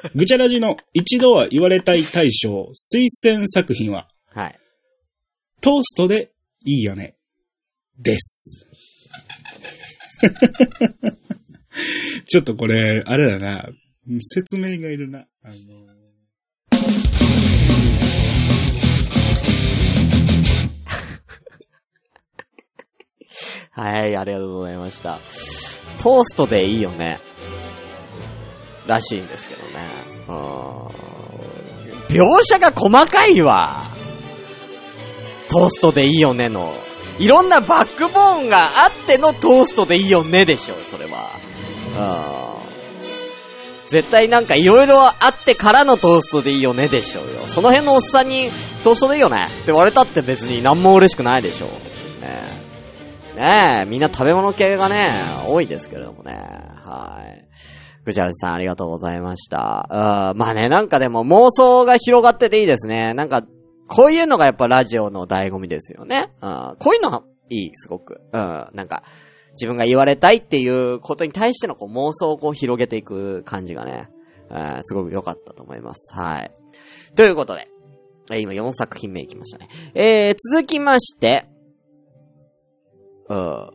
[0.04, 0.12] ー。
[0.14, 4.58] ぐちゃらじの一度は言われたい大賞推薦作品は、はい。
[5.60, 6.30] トーストで
[6.64, 7.16] いいよね。
[7.98, 8.64] です。
[12.26, 13.68] ちょっとこれ、あれだな。
[14.34, 15.26] 説明がいるな。
[15.42, 15.54] あの
[23.70, 25.20] はい、ありがとうございました。
[26.02, 27.20] トーストでいいよね。
[28.86, 29.68] らしいんですけどね。
[30.28, 30.38] うん
[32.08, 33.97] 描写が細かいわ。
[35.48, 36.74] トーストでいいよねの。
[37.18, 41.30] いろんなバックボーンがあってのトーストでいいよねでしょ、それは。
[42.62, 42.68] うん
[43.88, 47.46] 絶対なんかいろいろあってからのトーストでいいよねでしょうよ。
[47.46, 48.50] その辺のおっさんに
[48.84, 51.70] トーストでいいよねって言われたって別に何も嬉しくないでしょう。
[51.70, 51.78] ね
[53.34, 53.40] え。
[53.40, 56.32] ねえ、みんな食べ物系がね、多いですけれどもね。
[56.34, 57.48] はい。
[58.04, 59.88] ぐちゃぐさんありがとうございました。
[59.90, 63.14] うん、まあね、なんかでも妄想が広がってていいですね。
[63.14, 63.42] なんか、
[63.88, 66.30] こういうのがやっぱラジオの醍醐味ですよね。
[66.40, 68.20] うん、こういうのはいい、すごく。
[68.32, 69.02] うん、なんか、
[69.52, 74.08] 自分が言われたいっていうことに対してのこう妄想をこう広げていく感じがね、
[74.84, 76.14] すごく良かったと思います。
[76.14, 76.52] はい。
[77.16, 77.68] ということで、
[78.40, 79.68] 今4作品目いきましたね。
[79.94, 81.46] えー、続きまして、
[83.28, 83.70] うん。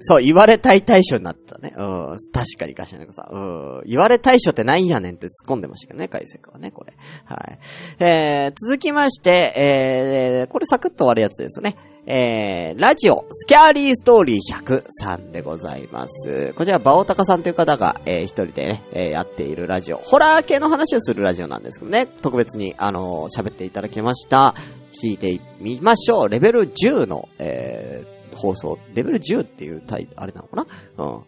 [0.00, 1.72] そう、言われたい対象になったね。
[1.76, 2.16] うん。
[2.32, 3.34] 確かに、ガシャネコさん。
[3.34, 3.38] う
[3.80, 3.82] ん。
[3.86, 6.94] 言われ対象ってなんやねんって突っ込んでましたけどね、解説はね、これ。
[7.24, 7.58] はい。
[7.98, 11.76] えー、続きまして、えー、これサクッと終わるやつですね。
[12.08, 16.54] えー、ラジオ、スキャーリーストーリー103でございます。
[16.54, 19.96] こちら、バオタカさんという方が、えー、一人でね、えー、やっているラジオ。
[19.96, 24.54] ホラー系の話をするラジオなんですけどね、特別に、あのー喋っていただきました。
[24.92, 26.28] 聞いてみましょう。
[26.28, 28.78] レベル10の、えー、放送。
[28.94, 30.66] レベル10っていうタイ、あれなのかな？
[30.98, 31.20] うん。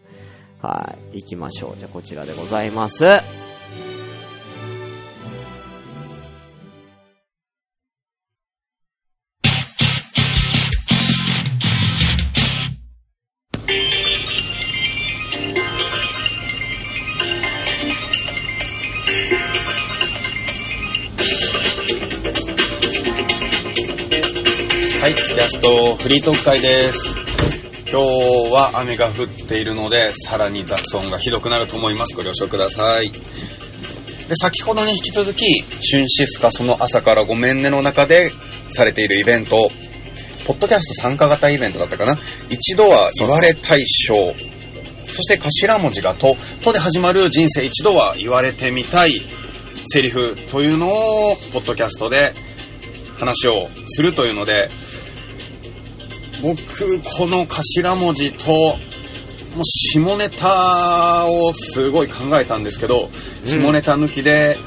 [0.61, 1.17] はい。
[1.19, 1.77] 行きましょう。
[1.77, 3.03] じゃあ、こちらでございます。
[25.59, 26.99] はい、キャストフリートーク会です。
[27.91, 32.15] 今日は雨が降っているので、さらに雑音がひどくなると思います。
[32.15, 33.11] ご了承ください。
[33.11, 33.19] で、
[34.35, 35.45] 先ほどに引き続き、
[35.81, 38.31] シュンシスカその朝からごめんねの中で
[38.73, 39.69] されているイベント、
[40.45, 42.17] ポッドキャスト参加型イベントだったかな
[42.49, 44.33] 一度は言われ大賞。
[45.07, 49.21] そして頭文字がと、とで始まる人生一度は言われてみたい
[49.87, 52.33] セリフというのを、ポッドキャストで
[53.17, 54.69] 話をするというので、
[56.41, 58.51] 僕、この頭文字と、
[59.55, 63.09] もう下ネタをすごい考えたんですけど、
[63.45, 64.57] 下ネタ抜きで、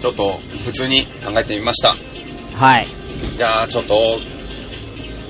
[0.00, 1.94] ちょっと普通に考えてみました。
[2.54, 2.88] はい。
[3.36, 4.18] じゃあちょっと、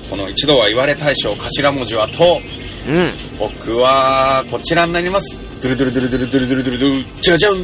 [0.09, 2.41] この一度は言われ大賞頭文字はと、
[2.87, 3.15] うん。
[3.39, 5.35] 僕はこちらになります。
[5.61, 7.63] ドゥルドゥルドゥルドゥルドゥルドゥルドゥルドゥル、じゃじゃん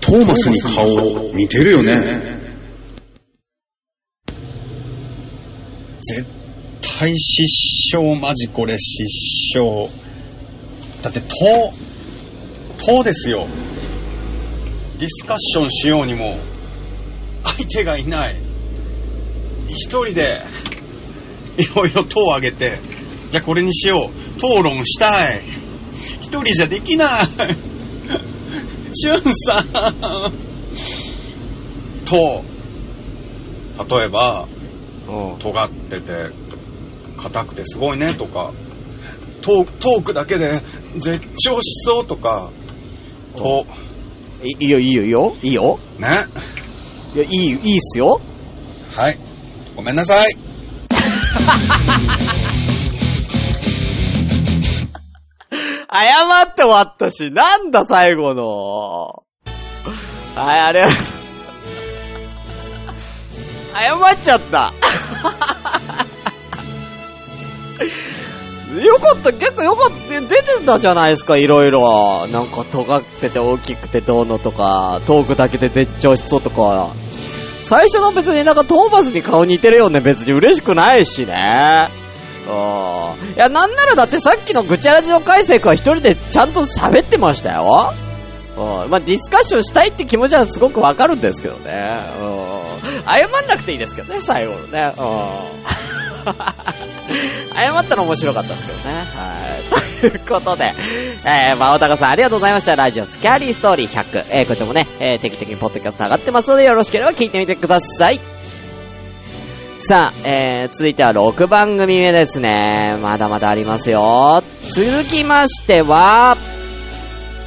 [0.00, 0.86] トーマスに顔
[1.34, 2.51] 似てるよね。
[6.02, 6.26] 絶
[6.98, 9.88] 対失笑、マジこれ失笑。
[11.02, 11.72] だって、と、
[12.84, 13.46] とですよ。
[14.98, 16.38] ディスカッションしようにも、
[17.44, 18.36] 相手がいない。
[19.68, 20.42] 一人で、
[21.56, 22.80] いろいろ党を挙げて、
[23.30, 24.36] じゃあこれにしよう。
[24.36, 25.42] 討論したい。
[26.20, 27.22] 一人じゃできない。
[28.94, 30.32] しゅんさん。
[32.04, 32.44] と、
[33.88, 34.48] 例えば、
[35.38, 36.30] 尖ってて、
[37.16, 38.52] 硬くてすごいねとか、
[39.42, 40.62] トートークだけで
[40.98, 42.50] 絶頂しそうとか、
[43.36, 43.66] と、
[44.42, 45.36] いいいよ、いいよ、いいよ。
[45.42, 45.78] いいよ。
[45.98, 46.24] ね。
[47.14, 48.20] いや、いい、いいっすよ。
[48.88, 49.18] はい。
[49.76, 50.32] ごめんなさい。
[55.92, 59.22] 謝って終わったし、なんだ最後の。
[60.34, 61.21] はい、ありがとう。
[63.72, 64.72] 謝っちゃった。
[68.80, 72.26] よかった、結構よかった、出てたじゃないですか、いろいろ。
[72.28, 76.94] なんか尖ってて大きくてどうのとか、トークだけで絶頂しそうとか。
[77.62, 81.90] 最初の別になんかトーマスに顔似てるよね、別に嬉しくないしね。
[82.46, 83.34] うん。
[83.34, 87.94] いや、なんならだってさっきのぐちゃらじの海星君は一人でちゃんと喋ってましたよ。
[88.56, 88.90] うん。
[88.90, 92.00] まあ、ディスカッションしたいって気持ちはすごくわかるんですけどね。
[92.20, 92.61] うん。
[92.82, 94.92] 謝んなくていいですけどね、最後のね。
[94.98, 95.72] うん。
[97.54, 98.84] 謝ったの面白かったですけどね。
[98.84, 99.62] はい。
[100.00, 100.72] ということで、
[101.24, 102.74] えー、ま、おたかさんありがとうございました。
[102.74, 104.24] ラジオスキャリーストーリー100。
[104.30, 108.20] えー、こちらもね、えー、定期的にポッドキャスト上がってますので、よろしければ聞いてみてください。
[109.78, 112.96] さあ、えー、続いては6番組目ですね。
[113.00, 114.42] まだまだありますよ。
[114.70, 116.36] 続きましては、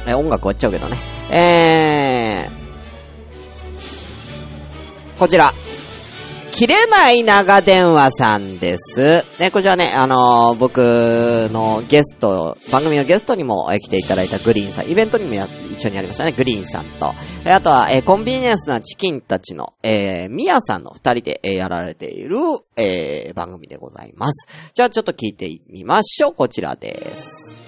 [0.06, 0.96] えー音楽終わっちゃうけどね。
[1.30, 2.05] えー、
[5.18, 5.52] こちら。
[6.52, 9.24] 切れない長電話さんです。
[9.38, 10.78] ね、こちらね、あのー僕
[11.52, 17.12] のゲスト、番組のゲストにも来ていただいたグリーンさん、イベントにも一緒にやりましたね、グリーンさんと。
[17.44, 22.38] あとは、えーコンビニエンスなチキンたちの、えー、ミヤさんの二人で、えーやられている、
[22.76, 24.48] えー番組でございます。
[24.72, 26.34] じゃあちょっと聞いてみましょう。
[26.34, 27.65] こちらです。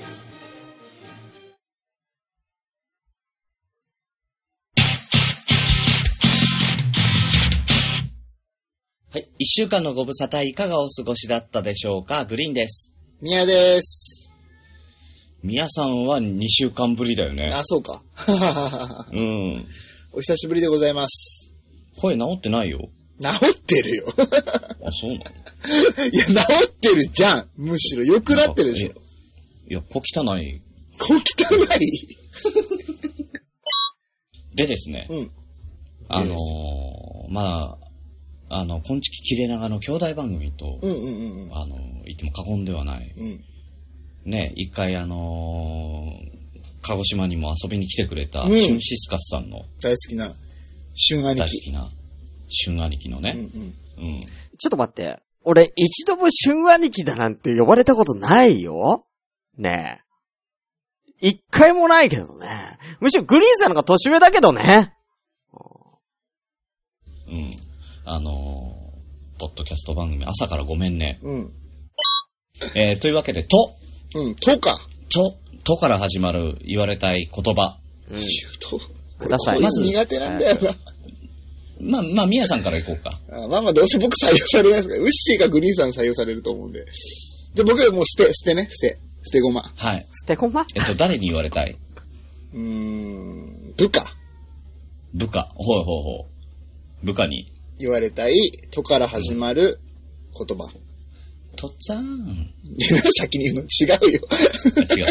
[9.11, 9.29] はい。
[9.39, 12.25] 一週間のご無沙汰いかがお過ごしだったでしょうか？
[12.27, 12.93] グリーンです。
[13.23, 14.31] 宮です。
[15.43, 17.49] 皆さんは2週間ぶりだよね。
[17.53, 18.03] あ、そうか。
[19.13, 19.67] うん。
[20.13, 21.49] お久しぶりでございます。
[21.97, 22.91] 声治ってないよ。
[23.23, 24.07] 治ってるよ。
[24.19, 25.19] あ、そうな
[26.05, 26.07] の？
[26.13, 26.33] いや、治
[26.67, 27.49] ってるじゃん。
[27.57, 28.91] むしろ良くなってるでしょ。
[29.71, 30.61] いや、小汚い。
[30.99, 31.21] 小汚
[31.81, 32.17] い。
[34.55, 35.07] でですね。
[35.09, 35.31] うん。
[36.09, 37.88] あのー、まあ、
[38.51, 41.55] あの、こんちき切れ長の兄弟番組と、うんうんうんうん。
[41.55, 43.15] あの、言っても過言ではない。
[43.17, 43.45] うん。
[44.31, 46.39] ね、一回あのー
[46.81, 50.33] 鹿児島にも遊びに来てくれた、うんシュンシスカスさんの大好きな、
[50.95, 51.41] 旬兄貴。
[51.41, 51.91] 大好きな、
[52.49, 54.15] シュン兄貴のね、うんうん。
[54.15, 54.21] うん。
[54.21, 55.19] ちょっと待って。
[55.43, 59.05] 俺、一度も旬兄貴だなんて呼ばれたことないよ。
[59.57, 60.01] ね
[61.21, 61.29] え。
[61.29, 62.79] 一回もないけどね。
[63.01, 64.95] むしろグリーンさんの方が年上だけどね。
[67.27, 67.51] うん。
[68.11, 68.89] あのー
[69.41, 71.21] ポッドキャスト番組、朝からごめんね。
[71.23, 71.53] うん。
[72.75, 73.77] えー、というわけで、と、
[74.17, 74.81] うん、とか。
[75.13, 77.79] と、とから始まる言われたい言葉。
[78.11, 78.21] うん。
[78.59, 78.81] と。
[79.19, 80.75] くださいまず苦手なんだよな。
[81.81, 83.21] まあ、まあ、みやさんからいこうか。
[83.31, 86.85] あまあまあ、どうせ僕採用されないですから、ウッシーかグリーンさん採用されると思うんで。
[87.55, 88.99] で、僕はもう捨て、捨てね、捨て。
[89.23, 89.73] 捨てごま。
[89.77, 90.09] はい。
[90.21, 90.67] 捨てこま？
[90.75, 91.79] えっと、誰に言われたい？
[92.55, 94.13] うーん、部下。
[95.15, 95.53] 部下。
[95.55, 96.27] ほうほうほ
[97.03, 97.07] う。
[97.07, 97.53] 部下に。
[97.79, 99.81] 言われたい、とから始まる
[100.37, 100.69] 言葉。
[101.57, 102.55] とっつぁん。
[103.19, 103.63] 先に言うの？
[103.63, 104.29] 違うよ。
[104.31, 105.07] あ違う。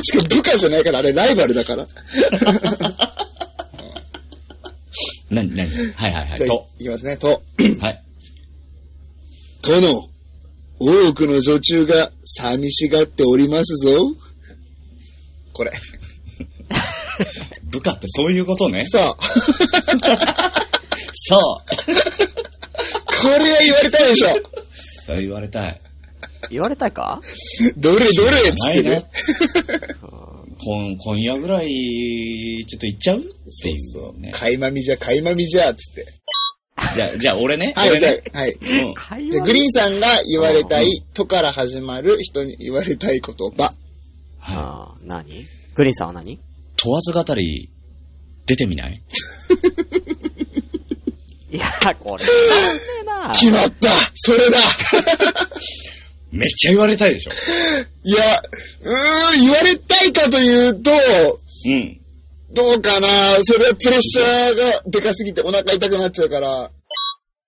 [0.02, 1.86] しかも部下じゃないから、あれライバルだから。
[5.30, 6.38] なになにはいはいはい。
[6.46, 6.68] と。
[6.78, 7.42] いきますね、と。
[7.80, 8.02] はい。
[9.62, 10.08] 殿、
[10.78, 13.96] 多くの女中が寂しがっておりますぞ。
[15.52, 15.72] これ。
[17.70, 18.86] 部下ってそういうことね。
[18.90, 19.16] そう。
[21.26, 21.40] そう。
[23.22, 24.28] これは言われたいでしょ。
[25.06, 25.80] そう言われたい。
[26.50, 27.20] 言われたいか？
[27.76, 28.50] どれどれ？
[28.50, 29.10] っつないなってね。。
[30.58, 33.18] 今今夜ぐらい、ちょっと行っちゃう？
[33.18, 34.32] っていうそうね。
[34.32, 36.06] かいまみじゃ、かいまみじゃ、つって。
[36.94, 37.72] じゃあ、じゃあ俺ね？
[37.76, 38.10] はい、じゃ。
[38.10, 38.52] あ、はい。
[38.52, 38.94] うん。
[38.94, 43.62] 会じゃあグリーンさんが言われたい、とから始まる人に言われたい言葉。
[43.64, 43.74] は
[44.40, 45.46] ああ、何？
[45.74, 46.32] グリーンさんは何？
[46.32, 46.40] い。
[46.76, 47.70] 問わず語り、
[48.46, 49.02] 出てみない？
[51.94, 52.24] これ。
[53.40, 54.58] 決まったそれだ
[56.30, 57.30] めっちゃ言われたいでしょ。
[58.04, 58.42] いや、
[58.82, 60.90] うーん、言われたいかというと、
[61.66, 62.00] うん。
[62.52, 63.08] どうかな
[63.44, 66.70] それはプレッシャーがでかすぎてお腹痛くなっちゃうから。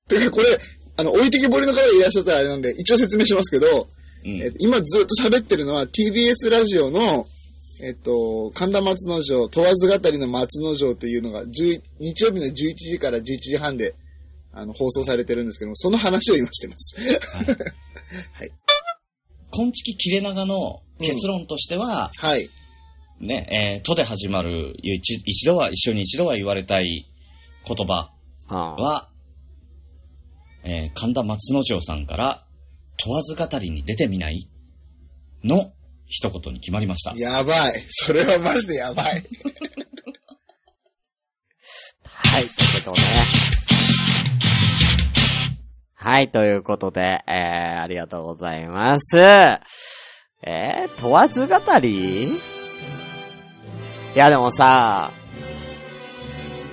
[0.08, 0.58] てかこれ、
[0.96, 3.88] あの、置いてきぼりの方がいらっしゃったらあれなんで、一応説明しますけど、
[4.24, 7.26] うんえっと今ずっと喋ってるのは TBS ラジオの、
[7.80, 13.94] えっと、神田松之丞、問わず語りの松之丞というのが、10日曜日の11時から11時半で、
[14.58, 16.96] あの、放送されてるんですけども、その話を今してます。
[18.32, 18.50] はい。
[19.50, 22.48] こんちき切れ長の結論としては、はい。
[23.20, 27.06] ね、えー、とで始まる、一一度は、一緒に一度は言われたい
[27.66, 28.10] 言葉
[28.48, 29.10] ああは、
[30.64, 32.46] えー、神田松之丞さんから、
[32.96, 34.48] 問わず語りに出てみない？
[35.44, 35.70] の
[36.06, 37.12] 一言に決まりました。
[37.14, 37.86] やばい。
[37.90, 39.22] それはマジでやばい。
[42.04, 43.45] はい、ということでね。
[46.08, 49.18] はい、ということで、えー、ありがとうございます。
[49.18, 52.34] えー、問わず語り？
[52.34, 52.38] い
[54.14, 55.10] や、でもさ、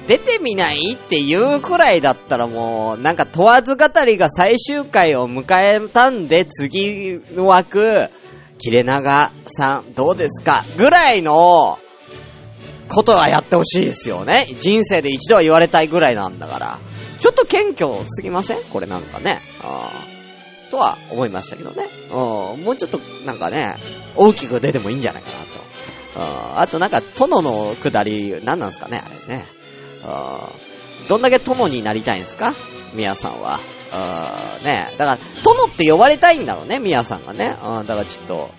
[0.05, 8.11] 出てみないっていうくらいだったらもう、なんか問わず語りが最終回を迎えたんで、次の枠、
[8.59, 10.63] 切れ長さんどうですか？
[10.77, 11.79] ぐらいの、
[12.93, 14.47] ことはやってほしいですよね。
[14.59, 16.79] 人生で一度は言われたいぐらいなんだから。
[17.19, 18.63] ちょっと謙虚すぎません？
[18.63, 19.39] これなんかね。
[19.61, 21.87] あーとは思いましたけどね。
[22.09, 23.77] うんもうちょっとなんかね、
[24.15, 25.49] 大きく出てもいいんじゃないかなと。
[26.15, 29.45] あーあとなんか、殿の下り、何なんすかねあれね。
[30.03, 32.53] あーどんだけ殿になりたいんですか？
[32.93, 33.59] ミヤさんは。
[33.91, 37.55] あーねだから、殿って呼ばれたいんだろうね、ミヤさんがね。
[37.63, 38.49] うん、だからちょっと、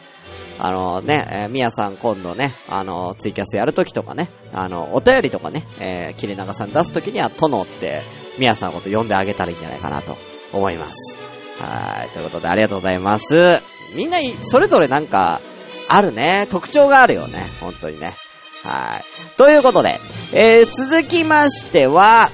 [0.65, 8.01] あのね、えー、みやさん今度ね、あの、ツイキャスやるときとかね、あの、お便りとかね、えー、切れ長さん出すときには、殿って、
[8.39, 10.17] みやさんのこと呼んであげたらいいんじゃないかなと
[10.55, 11.19] 思います。
[11.63, 13.61] はい、ということでありがとうございます。
[13.95, 15.43] みんな、それぞれなんか、
[15.91, 18.15] あるね、特徴があるよね、本当にね。
[18.63, 19.37] はい。
[19.37, 20.01] ということで、
[20.33, 22.31] えー、続きましては、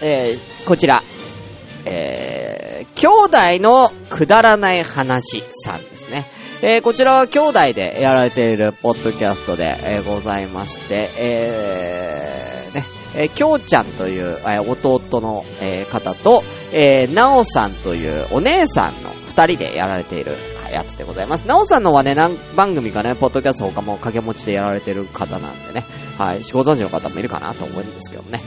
[0.00, 1.02] えー、こちら、
[1.86, 6.26] えー、兄弟のくだらない話さんですね。
[6.62, 12.84] えー、こちらは兄弟でやられているポッドキャストで、えーございまして、えー、ね、
[13.14, 20.36] えー、きょうちゃんという、えー弟の、えー方と、えー、なおさんというお姉さんの二人でやられている
[20.72, 21.46] やつでございます。
[21.46, 25.84] なおさんのはね、何番組かね、ポッドキャスト他も掛け持ちでやられてる方なんでね、
[26.16, 28.40] はい、ご存知の方もいるかなと思うんですけどね。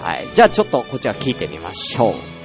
[0.00, 2.35] はい、じゃあちょっとこちら聞いてみましょう。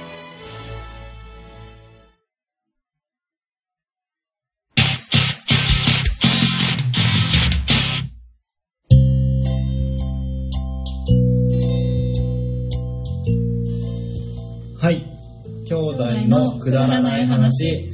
[16.10, 17.88] 兄弟のくだらない話。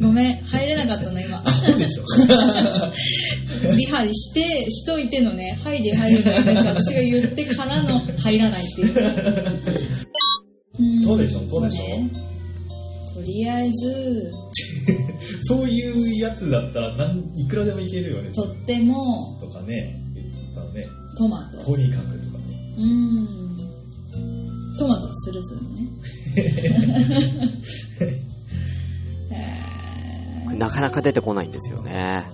[0.00, 1.42] ごめん、入れなかったの、今。
[1.64, 2.04] そうでしょ。
[3.76, 6.42] リハして、しといてのね、はいで入るのよ。
[6.66, 8.94] 私が言ってからの入らないっていう。
[11.04, 11.82] そうでしょ、そうでしょ。
[11.82, 12.10] ね
[13.14, 14.32] とりあえず、
[15.42, 18.30] そういうやつだったらなんいくらでもいけるよね。
[18.30, 20.86] とっても、とかね、言ってたね。
[21.16, 21.58] トマト。
[21.62, 22.74] とにかくとかね。
[22.78, 23.42] うーん。
[24.78, 25.81] トマトはスルスルね。
[26.36, 26.42] え
[30.58, 32.24] なかなか出てこないんですよね。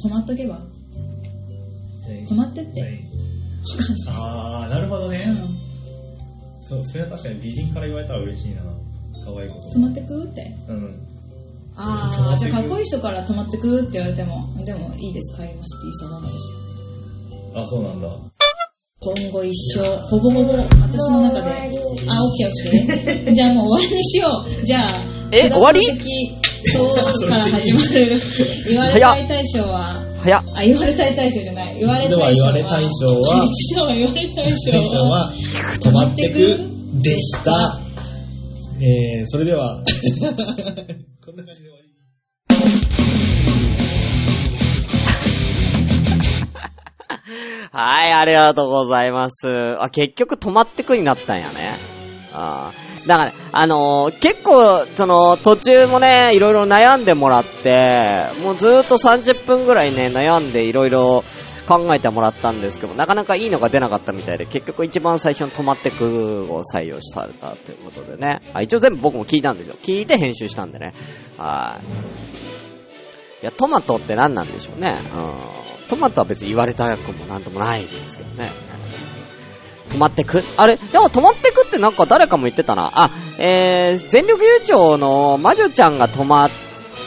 [0.00, 0.60] ー、止まっとけば？
[2.28, 3.00] 止まってって。
[4.08, 5.24] あー、なるほどね。
[5.28, 5.48] うん。
[6.62, 8.62] そう、それは確かに美人から言われたら嬉しいな。
[9.24, 9.68] 可愛いこと。
[9.78, 10.52] 止まってくって？
[10.68, 10.94] うん。
[11.76, 16.52] ああ、じゃあかっこいい人から止まってくって言われても、でもいいです、帰りますって言いそうなのです。
[17.54, 18.08] あ、そうなんだ。
[19.04, 23.34] 今後一生、ほぼほぼ私の中で、あ、オッケーオッケー。
[23.34, 24.64] じゃあもう終わりにしよう。
[24.64, 25.80] じゃあ、え終わり？
[26.64, 26.94] そう
[27.28, 28.20] から始まる。
[28.70, 30.42] 言われたい大賞は、早っ。
[30.54, 31.78] あ、言われたい大賞じゃない。
[31.80, 32.32] 言われたい賞は。
[32.32, 34.70] 言われたい賞は一度は言われたい賞。
[35.00, 35.32] は
[35.80, 36.60] 止まってく
[37.02, 37.80] でした。
[38.80, 39.82] えー、それでは、
[41.24, 41.70] こんな感じで
[47.72, 49.76] はい、ありがとうございます。
[49.80, 51.76] あ、結局止まってくになったんやね。
[52.32, 61.24] あーだから、あのー結構、その、途中もね、いろいろ悩んでもらって、もうずーっと30分ぐらいね、悩んでいろいろ
[61.66, 68.40] 考えてもらったんですけど、なかなかいいのが出なかったみたいで、結局一番最初の止まってくを採用されたということでね。
[68.54, 69.76] あ一応全部僕も聞いたんですよ。
[69.82, 70.94] 聞いて編集したんでね。
[71.36, 73.42] はい。
[73.42, 75.00] いや、トマトって何なんでしょうね。
[75.12, 75.71] うん。
[75.92, 78.50] トマトは別に言われたくもなんともないですけどね。
[79.90, 80.42] 止まってく？
[80.56, 80.78] あれ？
[80.78, 82.90] でも止まってくってなんか誰かも言ってたな。
[82.94, 86.50] あ、えー、全力優勝の魔女ちゃんが止まっ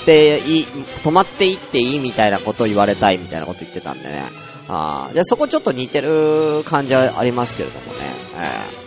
[0.06, 0.66] てい、
[1.04, 4.30] 止まっていっていいみたいなことを言われたいみたいなこと言ってたんでね。
[4.68, 8.14] あじゃあそこちょっと似てる感じはありますけれどもね。
[8.36, 8.85] えー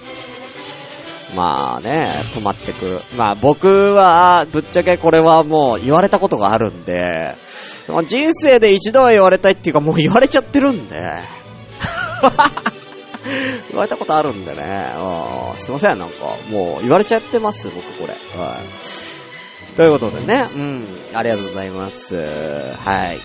[1.34, 3.02] まあね、止まってく。
[3.16, 7.34] まあ僕は、ぶっちゃけこれはもう言われたことがあるんで、
[8.06, 11.12] 人生で一度は言われたいっていうかもう言われちゃってるんで。
[13.70, 14.92] 言われたことあるんでね。
[14.98, 18.14] うんすいません、なんか、もう言われちゃってます、僕これ。
[18.40, 19.76] はい。
[19.76, 22.16] ということでね、うん、ありがとうございます。
[22.16, 23.20] はい。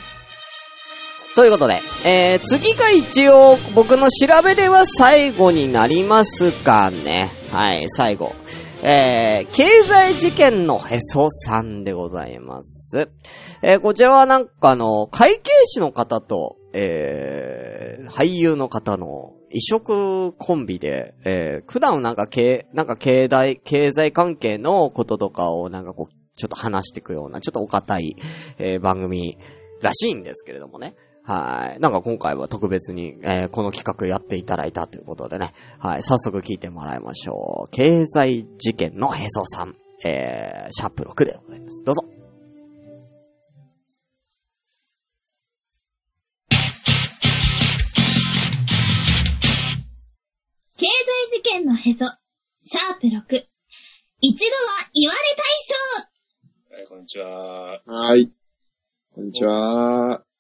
[1.36, 7.32] ということで、えー、次が一応僕の調べでは最後になりますかね。
[7.54, 8.34] はい、最後。
[8.82, 13.12] えー、経済事件のへそさんでございます。
[13.62, 28.16] えー、こちらはなんかあの、会計士の方と、えー、俳優の方の異色コンビで、えー、普段なんか経、なんか経済、経済関係のこととかをなんかこう、ちょっと話していくような、ちょっとお堅い、
[28.58, 29.38] えー、番組
[29.80, 30.96] らしいんですけれどもね。
[31.26, 31.80] はい。
[31.80, 35.54] なんか今回は特別に、えー、この企画やっていただいたということでね。
[35.80, 36.04] はい。
[36.04, 37.72] 早速聞いてもらいましょう。
[37.72, 39.76] 経済事件のへそさん。
[40.06, 41.84] えー、シャープ6でございます。
[41.86, 42.02] どうぞ。
[50.76, 52.00] 経済事件のへそ、
[52.66, 53.46] シャープ6。
[54.20, 55.46] 一度は言われ大
[56.70, 57.82] 賞はい、こんにちは。
[57.86, 58.32] はい。
[59.16, 60.33] こんにちは。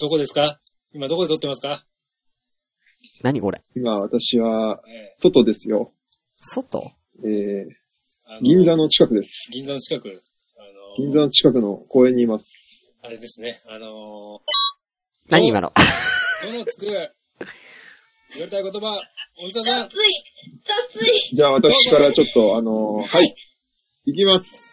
[0.00, 0.58] どこですか？
[0.94, 1.84] 今どこで撮ってますか？
[3.22, 3.62] 何これ？
[3.76, 4.80] 今私は、
[5.20, 5.92] 外ですよ。
[6.40, 6.94] 外？
[7.22, 9.50] えー、銀座の近くです。
[9.52, 10.22] 銀座の近く。
[10.96, 12.90] 銀座の近くの公園にいます。
[13.02, 13.90] あれですね、あのー、
[15.28, 15.70] 何今の？
[16.44, 17.04] どのつく、言わ
[18.36, 19.02] れたい言葉、
[19.44, 19.64] おじさん。
[19.90, 19.98] 雑い
[20.96, 23.34] 雑いじゃあ私からちょっと、あのーはい。
[24.06, 24.72] いきます。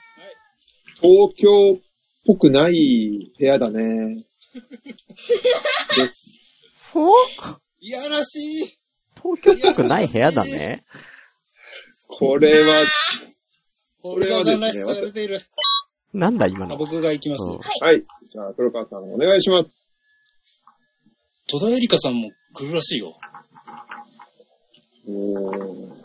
[1.02, 1.82] 東京っ
[2.26, 4.24] ぽくない部屋だね。
[4.60, 6.40] です。
[6.94, 7.12] ほ
[7.80, 8.78] いやらしい。
[9.22, 10.84] 東京っぽくない部屋だね。
[12.08, 12.86] これは、
[14.02, 15.42] これはですね、が出ている。
[16.14, 16.76] なんだ今の。
[16.76, 17.44] あ僕が行きます。
[17.84, 18.04] はい。
[18.32, 19.70] じゃあ黒川さんお願いします。
[21.50, 23.18] 戸田恵梨香さんも来るらしいよ。
[25.08, 25.14] おー。
[25.14, 25.96] そうなの？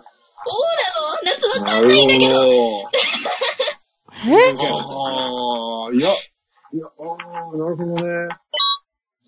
[1.24, 2.40] 夏わかなんるないんだけど。
[2.40, 2.88] ほど。
[4.24, 4.52] え？
[4.52, 6.10] あー、いや、
[6.74, 8.02] いや、あー、なるほどね。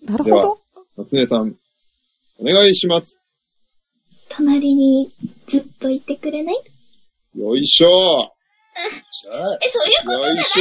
[0.03, 0.55] なるでは、
[0.97, 1.55] 夏音さん、
[2.39, 3.19] お願いします。
[4.29, 5.13] 隣に
[5.49, 6.55] ずっといてくれない？
[7.37, 8.31] よいしょ
[8.77, 10.59] え、そういうことじゃないんですか、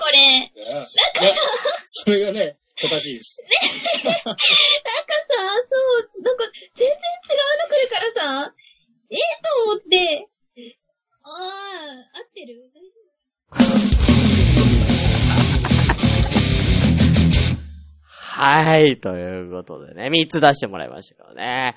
[0.00, 0.18] これ。
[0.54, 1.34] いや、いや
[1.86, 3.36] それがね、正しいです。
[4.04, 4.36] なんかさ、
[5.70, 5.76] そ
[6.18, 6.44] う、なんか
[6.76, 8.54] 全然違うの来るからさ、
[9.10, 10.28] ええと思って。
[11.22, 12.70] ああ、合ってる？
[18.36, 21.76] はい、ということでね、3つ出してもらいましたけどね。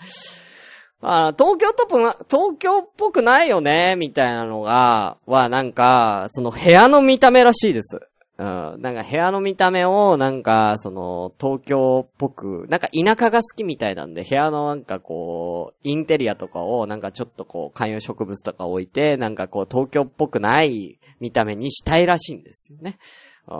[1.01, 7.99] あ東京トップな、東京っぽくないよね、みたいなのが、はなんか、その部屋の見た目らしいです。
[8.39, 8.81] うん。
[8.81, 22.97] なんか部屋の見た目を、なんか、その、東京っぽく、なんか田舎が好きみたいなんで、部屋のなんかこう、インテリアとかを、なんかちょっとこう、観葉植物とか置いて、なんかこう、東京っぽくない見た目にしたいらしいんですよね。
[23.47, 23.55] う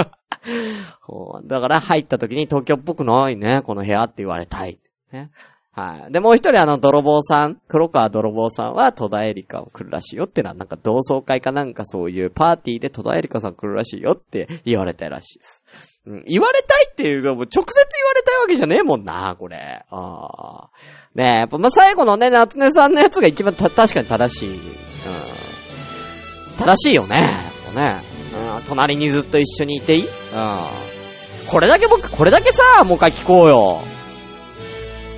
[0.00, 0.10] ん
[1.44, 4.78] だから入った時に東京っぽくないね、この部屋って言われたい。
[5.12, 5.30] ね。
[5.72, 6.12] はい。
[6.12, 16.00] で、もう一人あの、泥棒さん、黒川泥棒さんは戸田恵梨香を来るらしいよってのは、なんか同窓会かなんかそういうパーティーで戸田恵梨香さん来るらしいよって言われたらしいです。
[16.06, 19.84] うん、言われたいっていうか、もう直接言われたいわけじゃねえもんな、これ。
[19.90, 20.70] ああ。
[21.14, 24.48] ねえ、やっぱま、最後のね、夏音さんのやつが一番た、確かに正しい。
[24.48, 24.60] うん。
[26.58, 27.28] 正しいよね。
[27.66, 28.09] もうね。
[28.56, 30.04] うん、隣にずっと一緒にいていい？
[30.04, 30.10] うん。
[31.48, 33.80] これだけ僕、これだけさ、もう一回聞こうよ。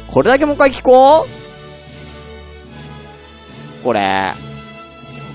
[0.08, 1.28] これだけもう一回聞こう
[3.84, 4.34] これ。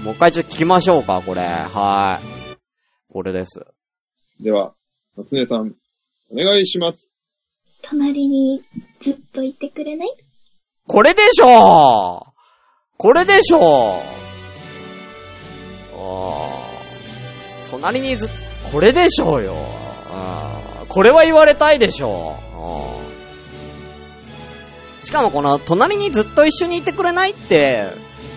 [0.03, 1.41] もう一回ちょっと聞きましょうか、これ。
[1.41, 2.25] はい。
[3.11, 3.65] これです。
[4.39, 4.73] では、
[5.17, 5.73] 夏音さん、
[6.31, 7.11] お願いします。
[7.81, 8.63] 隣に
[9.03, 10.09] ずっといてくれない？
[10.85, 12.27] これでしょ
[12.97, 14.01] これでしょ
[15.93, 16.66] あー
[17.71, 18.29] 隣にず、
[18.71, 19.55] これでしょうよ。
[20.09, 22.37] あーこれは言われたいでしょ
[25.01, 25.05] う。
[25.05, 27.91] しかもこの、隣にずっと一緒にいてくれないって、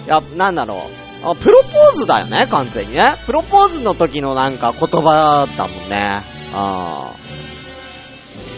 [0.07, 0.87] や、なんだろ
[1.25, 1.37] う。
[1.37, 3.17] プロポーズだよね、完全にね。
[3.27, 6.23] プロポーズの時のなんか言葉だもんね。
[6.55, 7.15] あ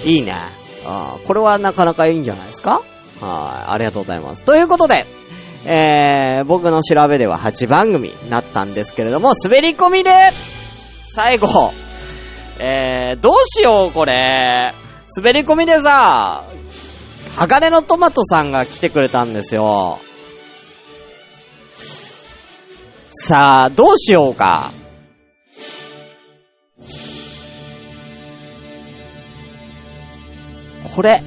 [0.04, 0.34] ーいいね。
[0.84, 2.82] あこれはなかなかいいんじゃないですか？
[3.20, 4.42] はい、ありがとうございます。
[4.42, 5.06] ということで、
[5.64, 10.10] えー、僕の調べでは8番組になったんですけれども、滑り込みで、
[11.14, 11.72] 最後、
[12.58, 14.72] えー、どうしよう、これ。
[15.14, 16.46] 滑り込みでさ、
[17.36, 19.98] 鋼のトマトさんが来てくれたんですよ。
[23.10, 24.72] さあ、どうしようか。
[30.96, 31.22] これ、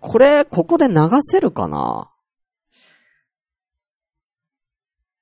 [0.00, 2.10] これ、ここで流せるかな？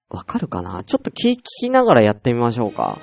[0.08, 0.82] わかるかな？
[0.82, 2.98] ちょっと聞聞きながらやってみましょうか。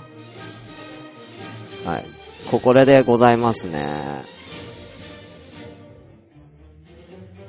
[1.89, 2.05] はい。
[2.51, 4.23] ここでございますね。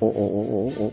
[0.01, 0.93] お、お、お、お、お。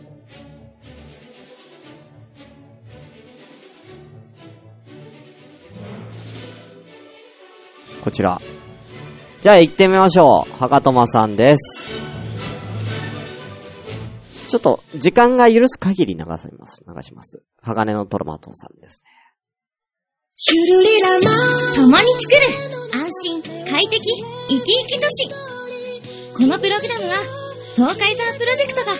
[8.04, 8.42] こちら。
[9.38, 10.62] じじゃあ行ってみましょう。
[10.62, 11.90] はかとまさんです。
[14.50, 16.84] ちょっと、時間が許す限り流せます。
[16.86, 17.42] 流します。
[17.62, 19.17] 鋼のトマトさんですね。
[20.40, 22.42] 共に作る。
[22.94, 24.00] 安心、快適、
[24.48, 25.28] 生き生き都市
[26.36, 27.24] このプログラムは
[27.76, 28.94] 東海ザープロジェクトが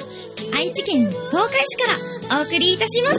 [0.58, 1.94] 愛知県東海市か
[2.32, 3.18] らお送りいたします。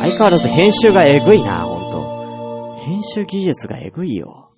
[0.00, 2.76] 相変わらず編集がえぐいな、ほんと。
[2.84, 4.52] 編集技術がえぐいよ。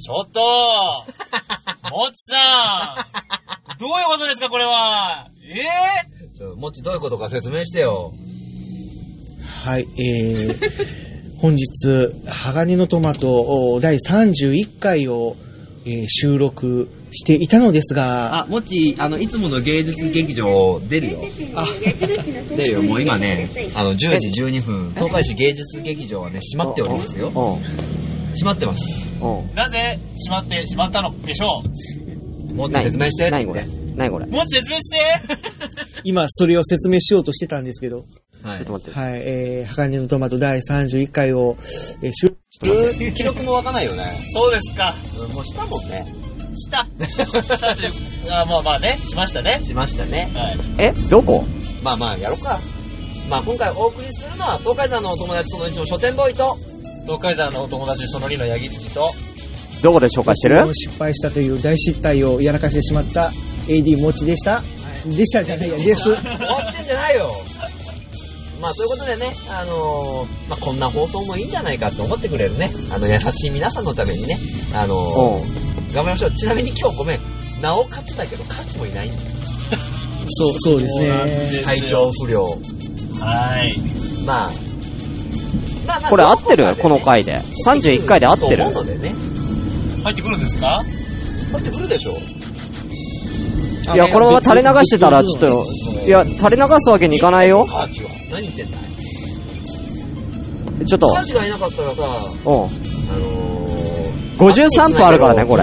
[0.00, 0.40] ちょっと
[1.90, 5.60] もちさんどういうことですか、これはえ
[6.22, 8.12] えちょ、もっちどういうことか説明してよ。
[9.64, 10.58] はい、えー、
[11.38, 11.64] 本日、
[12.26, 15.36] 鋼のトマトお第31回を、
[15.84, 21.20] えー収録していたのですが、あ、もっち、あの、いつもの芸術劇場出るよ。
[22.56, 27.30] 出るよ、もう今ね、 あの、10時12分、東海市芸術劇場はね、閉まっておりますよ。
[27.30, 28.84] 閉まってます。
[29.54, 31.62] なぜ閉まってしまったのでしょ
[32.56, 33.30] もっち説明して。
[33.30, 34.98] 何これ何これうもっと説明して
[36.04, 38.04] 今それを説明しようとしてたんですけど、
[38.42, 38.58] はい。
[38.58, 38.98] ちょっと待って。
[38.98, 41.56] はい、えー、鋼のトマト第31回を、
[42.02, 44.20] えー、収録して記録もわかんないよね。
[44.32, 44.94] そうですか。
[45.18, 46.06] うんもうしたもんね。
[46.56, 46.80] した。
[48.40, 49.60] あまあまあね、しましたね。
[49.62, 50.30] しましたね。
[50.34, 50.58] はい。
[50.78, 51.44] えどこ？
[51.82, 52.58] まあまあ、やろうか。
[53.28, 56.56] まあ今回お送りするのは、東海山のお友達その1の書店ボーイと、
[57.02, 59.12] 東海山のお友達その2の八木土と、
[59.86, 60.66] どこで紹介してる？
[60.74, 63.30] 失敗したという大失態をやらかしてしまった
[63.68, 64.60] AD もちでした。
[65.06, 66.02] でしたじゃないや、です。
[66.02, 67.30] 終わってんじゃないよ。
[68.60, 74.36] まあ、ということでね、あのーまあ、こんな放送もいいんじゃないかって思ってくれるね、あの、優しい皆さんのためにね、
[74.74, 76.30] あのー頑張りましょう。
[76.32, 77.20] ちなみに今日ごめん、
[77.62, 79.22] なお勝つだけど、勝ちもいないんだよ。
[80.30, 81.62] そう、そうですね。
[81.64, 82.44] 体調不良。
[83.20, 83.78] はい。
[84.24, 84.50] まあ、
[85.86, 86.74] まあまあ、これ合ってる？
[86.76, 87.40] この回で。
[87.64, 88.64] 31回で合ってる？
[88.64, 89.14] と思うのでね。
[90.06, 90.82] 入ってくるんですか？
[91.52, 92.12] 入ってくるでしょ
[93.94, 95.64] いや、このまま垂れ流してたら、ちょっと、
[96.06, 97.64] いや、垂れ流すわけにいかないよ。
[97.66, 98.10] カーチは。
[98.32, 98.78] 何言ってんだ
[100.86, 102.02] ちょっとカー、チがいなかったらさ、うん。
[102.02, 105.62] あのー、53分あるからね、これ。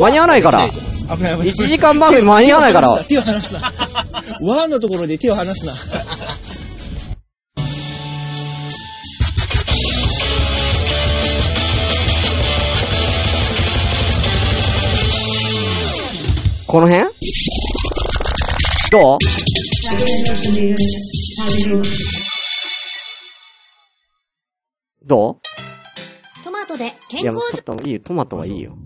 [0.00, 0.68] 間に合わないから。
[0.68, 0.74] 危
[1.22, 1.48] ない危ない。
[1.48, 3.04] 1時間番組間に合わないから。
[3.04, 3.72] 手を離すな。
[4.42, 5.74] ワーのところで手を離すな。
[16.70, 17.06] この辺？
[18.92, 19.18] どう？
[25.06, 25.40] ど
[26.44, 28.00] トマトでういや、健康ちょっといいよ。
[28.04, 28.76] トマトはいいよ。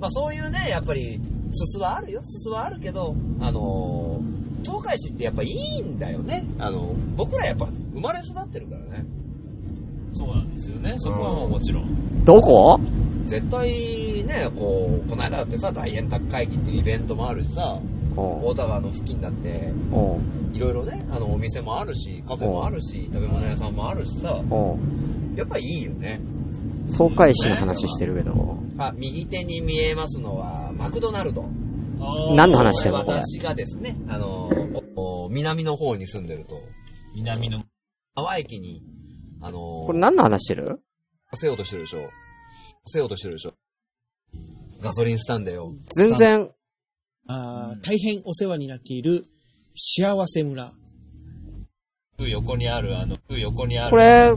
[0.00, 1.20] まあそういうね、やっぱり、
[1.52, 6.44] すすはあるよ、すすはあるけど、あのー、東海市ってやっぱいいんだよね。
[6.58, 9.06] あの、僕らやっぱ生まれ育ってるからね。
[10.14, 10.96] そうなんですよね。
[10.98, 12.24] そこはもうもちろん。
[12.24, 12.80] どこ？
[13.26, 17.80] 絶対ね、こう、この間だってさ、大円卓会議っていうイベントもあるしさ、
[18.16, 19.72] 大田川の付近だって、
[20.52, 24.42] いろいろね、あの、お店もあるし、カフェもあるし、食べ物屋さんもあるしさ、
[25.36, 26.20] やっぱいいよね。
[26.90, 28.58] 総会市の話してるけど。
[28.78, 31.44] あ、右手に見えますのは、マクドナルド。
[32.36, 33.18] 何の話してんのこれ？
[33.18, 34.50] 私がですね、あの、
[35.30, 36.60] 南の方に住んでると、
[37.16, 37.62] 南の。
[38.14, 38.82] 淡駅に、
[39.40, 40.80] あの、これ何の話してる？
[41.40, 41.98] せようとしてるでしょ。
[42.92, 43.54] せようとしてるでしょ。
[44.80, 45.74] ガソリンスタンドよ。
[45.96, 46.50] 全然、
[47.26, 49.26] あー大変お世話になっている
[49.74, 50.72] 幸せ村。
[52.18, 53.90] 横にある、あの、横にある。
[53.90, 54.32] これ、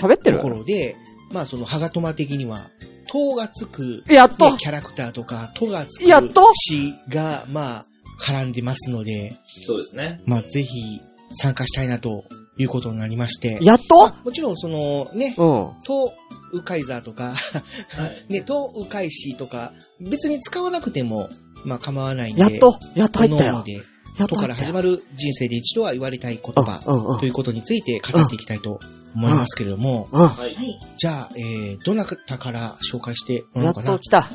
[0.00, 0.38] 喋ってる？
[0.38, 0.96] ところで、
[1.32, 2.70] まあその、ハガトマ的には、
[3.10, 7.86] トがつく、やっとねキャラクターとか、トがつく、やっと詩が、まあ、
[8.20, 10.20] 絡んでますので、そうですね。
[10.24, 11.00] まあぜひ
[11.34, 12.24] 参加したいなと
[12.58, 13.58] いうことになりまして。
[13.62, 13.96] やっと？
[14.08, 15.70] まあもちろんそのね、うん。
[15.84, 16.12] ト
[16.52, 17.34] ウカイザーとか、
[18.28, 21.28] ね、トウカイシとか、別に使わなくても、
[21.64, 22.42] まあ構わないんで。
[22.42, 22.74] やっと？
[22.94, 23.64] やっと入ったよ
[24.18, 28.78] やっとトから始まる人生で一度は言われたい言葉うんということについて語っていきたいと
[29.14, 30.54] 思いますけれども、うんはい。
[30.98, 33.96] じゃあ、えー、どなたから紹介してもらやっおうかな。
[33.96, 34.28] と来た。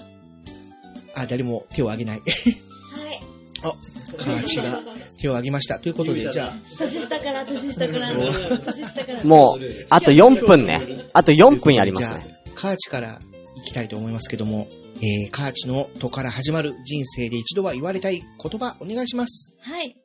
[1.13, 2.21] あ、誰も手を挙げない。
[2.21, 3.21] はい。
[3.61, 3.71] あ、
[4.17, 4.81] カーチが
[5.19, 5.79] 手を挙げました。
[5.79, 9.23] ということで、じゃあ、年下から、年下から、年下から。
[9.23, 11.09] もう、あと4分ね。
[11.13, 12.19] あと4分やりますね。
[12.23, 13.19] じゃあカーチから
[13.55, 14.67] 行きたいと思いますけども、
[15.01, 19.53] えー、カーチのとから始まる人生で一度は言われたい言葉お願いします。
[19.61, 19.95] はい。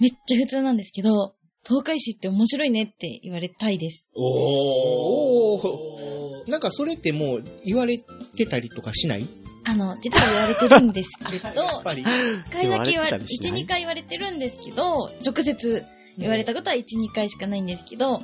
[0.00, 1.34] めっちゃ普通なんですけど、
[1.66, 4.04] 東海市って面白いねって言われたいです。
[4.14, 6.50] おー。
[6.50, 9.26] なんかそれってもう言われてたりとかしない？
[9.64, 11.62] あの、実は言われてるんですけど、
[11.96, 15.84] 一回だけ言われ、言われてたりしない1、2回言われてるんですけど、直接
[16.18, 16.84] 言われたことは1、2
[17.14, 18.20] 回しかないんですけど、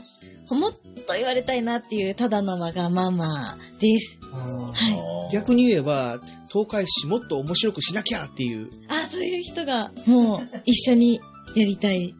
[0.50, 0.72] もっ
[1.06, 4.18] と言われたいなっていうただのわがままです。
[4.32, 5.32] はい。
[5.32, 6.20] 逆に言えば、
[6.50, 8.70] 東海市もっと面白くしなきゃっていう。
[8.88, 11.20] あ、そういう人が、もう、一緒に
[11.54, 12.14] やりたい。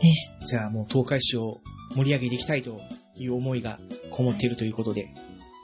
[0.00, 0.46] です。
[0.46, 1.60] じゃあもう東海市を
[1.94, 2.78] 盛り上げていきたいと
[3.16, 3.78] いう思いが
[4.10, 5.08] こもっているということで。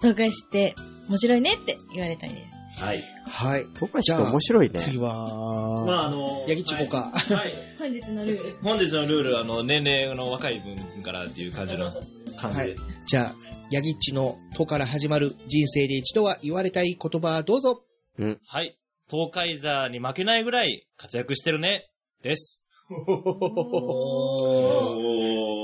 [0.01, 0.75] 東海市って
[1.09, 2.58] 面白いねって言われたいです。
[2.79, 3.03] はい。
[3.27, 3.67] はい。
[3.75, 4.81] 東海市って面白いね。
[4.81, 7.11] 次は、まあ、あの、ヤギチコか。
[7.13, 7.55] はい。
[7.79, 8.57] 本日のルール。
[8.63, 11.93] 本日のルール、あの、年齢の若い分からっていう感じの
[12.39, 12.77] 感じで。
[13.07, 13.35] じゃあ、
[13.71, 17.83] ヤギッチのとから始まる人生で一度は言われたい言葉どうぞ。
[18.47, 18.77] はい。
[19.11, 21.89] 東海座に負けないぐらい活躍してるね。
[22.23, 22.65] です。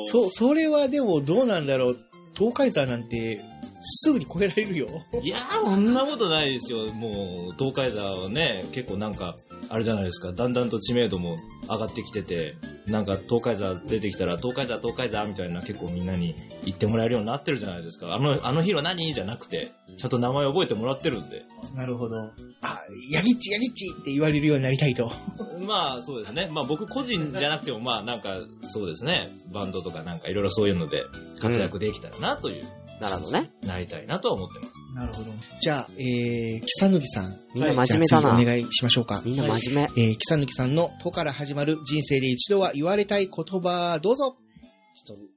[0.06, 1.98] そう、それはでもどうなんだろう。
[2.36, 3.40] 東海座なんて、
[3.84, 4.88] すぐに超えられるよ。
[5.22, 6.92] いやー、そんなことないですよ。
[6.92, 9.36] もう、東海座はね、結構なんか、
[9.68, 12.56] あれじゃないですか、だんだんと知名度も上がってきてて、
[12.86, 18.14] なんか東海座出てきたら、東海座、東海座みたいな結構みんなに言ってもらえるようになってるじゃないですか。
[18.14, 19.12] あの、あの日は何？
[19.14, 21.44] じゃなくて、ちゃんと名前覚えてもらってるんで。
[21.74, 22.30] なるほど。
[22.62, 22.80] あ、
[23.10, 25.10] ヤギッチ、ヤギッチって言われるようになりたいと。
[25.66, 26.48] まあそうですね。
[26.52, 29.30] まあ僕個人じゃなくても、まあなんかそうですね。
[29.52, 31.04] バンドとかなんかいろいろそういうので
[31.40, 32.64] 活躍できたらなという。
[33.00, 33.50] なるほどね。
[33.74, 34.72] なりたいなとは思ってます。
[34.94, 35.32] なるほど。
[35.60, 37.40] じゃあ、えー、キサヌキさん。
[37.54, 39.22] みんな真面目だなじゃあ次お願いしましょうか。
[39.24, 40.02] みんな真面目。
[40.02, 44.36] えー、キサヌキさんのとから始まる人生で一度は言われたい言葉、どうぞ。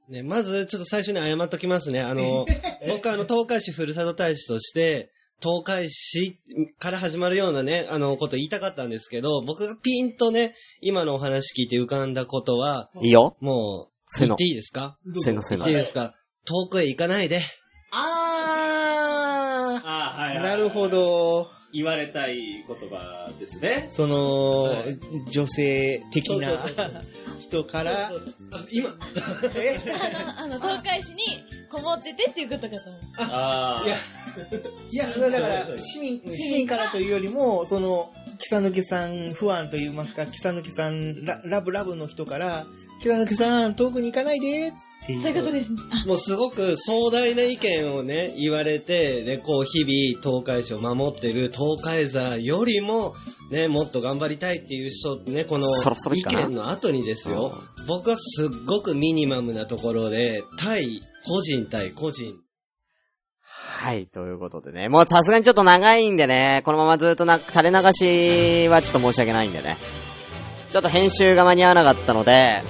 [0.08, 2.00] ね、まず、ちょっと最初に謝っときますね。
[2.00, 2.46] あの、
[2.88, 5.10] 僕はあの、東海市ふるさと大使として、
[5.42, 6.38] 東海市
[6.78, 13.36] から始まるようなね、あの、こと言いたかったんですけど、僕がピンとね、今のお話聞いて浮かんだことは、いいよ。
[13.40, 14.96] もう、せの言っていいですか？
[15.16, 16.14] せのせの言っていいですか？
[16.46, 17.42] 遠くへ行かないで。
[17.90, 18.27] ああ
[20.18, 21.48] はい、なるほど。
[21.72, 23.86] 言われたい言葉ですね。
[23.92, 24.98] その、はい。
[25.30, 27.04] 女性的なそうそうそう
[27.40, 28.10] 人から、
[28.70, 28.90] 今、
[30.36, 31.22] あの、東海市に
[31.70, 33.02] こもっててっていうことかと思う。
[33.18, 33.96] あいや、
[34.90, 42.66] いや、だから、市民、市民からというよりも、その、キサヌキさん不安と言いますか、キサヌキさんララブラブの人から、
[43.02, 44.72] キサヌキさん遠くに行かないでっ
[45.08, 45.22] ていう。
[45.22, 45.78] そういうことですね。
[46.06, 53.14] もうすごく壮大な意見をね、言われて、で、こう、日々、東海市を守ってる東海座よりも、
[53.50, 55.68] ね、もっと頑張りたいっていう人、ね、この
[56.14, 62.34] 意見の後にですよ、僕はすっごくミニマムなところで、対、個人対個人。
[63.40, 64.88] はい、ということでね。
[64.88, 69.76] もうさすがにちょっと長いんでね、このままずっとな、垂れ流しはちょっと申し訳ないんでね。
[70.70, 72.62] ちょっと編集が間に合わなかったので、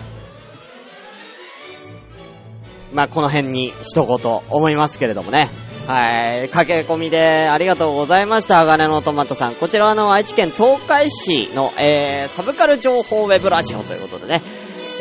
[2.92, 5.50] まあ、この辺にしとこうと思いますけれどもね。
[5.86, 6.48] はい。
[6.48, 8.58] 駆け込みでありがとうございました。
[8.58, 9.54] 鋼のトマトさん。
[9.54, 14.42] こちらはあの、愛知県東海市の、えー、サブカル情報ウェブラジオということでね。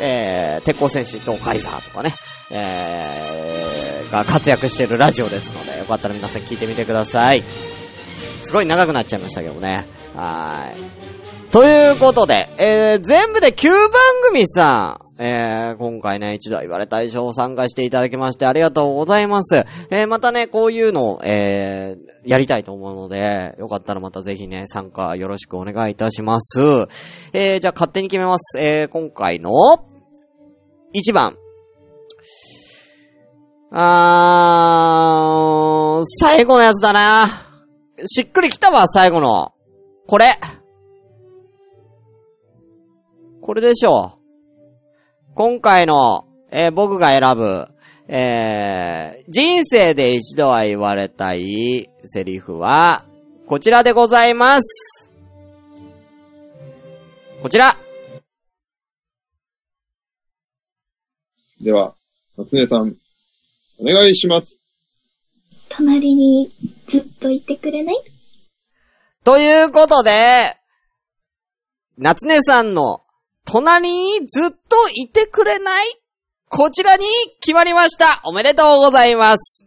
[0.00, 2.14] えー、鉄鋼戦士東海ザーとかね。
[2.50, 7.44] えー、が活躍しているラジオですので、よかったら皆さん聞いてみてください。
[8.42, 9.86] すごい長くなっちゃいましたけどね。
[10.14, 11.50] はい。
[11.50, 13.78] ということで、えー、全部で9番
[14.28, 19.64] 組さん、えー、今回ね、一度言われた以上参加していただきましてありがとうございます。
[19.90, 26.60] えー、またね、こういうのを、えー、やりたいと思うので、よかったらまたぜひね、参加よろしくお願いいたします。
[27.32, 28.60] えー、じゃあ勝手に決めます。
[28.60, 29.50] えー、今回の、
[30.94, 31.36] 1番。
[33.72, 37.26] あー、最後のやつだな。
[38.06, 39.52] しっくりきたわ、最後の。
[40.06, 40.38] これ。
[43.42, 44.17] これでしょう。
[45.38, 47.68] 今回の、えー僕が選ぶ、
[48.12, 53.06] えー人生で一度は言われたいセリフは、
[53.46, 55.12] こちらでございます。
[57.40, 57.78] こちら。
[61.60, 61.94] では、
[62.36, 62.96] 夏目さん、
[63.78, 64.58] お願いします。
[65.68, 66.50] 隣に
[66.90, 67.96] ずっといてくれない？
[69.22, 70.56] ということで、
[71.96, 73.02] 夏音さんの
[73.50, 74.56] 隣にずっと
[74.94, 75.86] いてくれない？
[76.50, 77.06] こちらに
[77.40, 78.20] 決まりました。
[78.24, 79.66] おめでとうございます。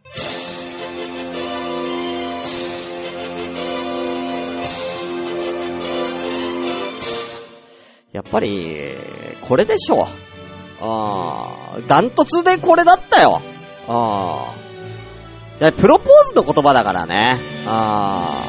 [8.12, 8.94] やっぱり、
[9.42, 10.06] これでしょう。
[10.82, 13.42] あー、ダントツでこれだったよ。
[13.88, 15.62] あー。
[15.62, 17.40] いやプロポーズの言葉だからね。
[17.66, 18.46] あ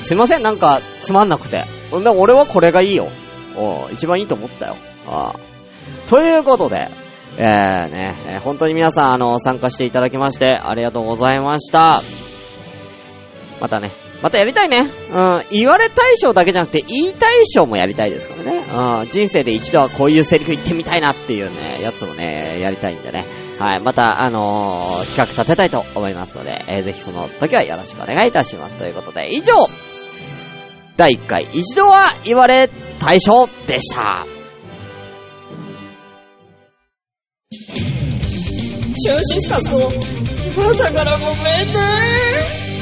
[0.00, 0.02] ー。
[0.02, 1.64] すいません、なんか、つまんなくて。
[1.92, 3.08] 俺はこれがいいよ。
[3.56, 4.76] お一番いいと思ったよ。
[5.06, 6.88] あーということで、
[7.36, 12.02] えーね、えー本当に皆さん、あの、参加していただきまして、ありがとうございました。
[13.60, 13.92] またね、
[14.22, 14.90] またやりたいね。
[15.10, 15.44] うん。
[15.50, 18.64] 言われ大賞だけじゃなくて、言い大賞もやりたいですからね。
[19.02, 19.10] うん。
[19.10, 23.26] 人生で一度はこういうセリフ言ってみたいなっていうね、やつもね、やりたいんでね。
[23.58, 23.80] はい。
[23.80, 28.76] また、あのー企画立てたいと思いますので、えーぜひその時はよろしくお願いいたします。
[28.76, 29.54] ということで、以上
[30.96, 32.68] 第1回一度は言われ
[33.04, 34.24] 大賞でした。
[37.50, 39.90] シュンシスカスの
[40.70, 42.81] 朝からごめんね。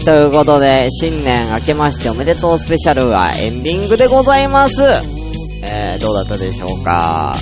[0.00, 4.82] ということで、新年明けましておめでとうスペシャルはエンディングでございます。
[5.62, 7.34] えー、どうだったでしょうか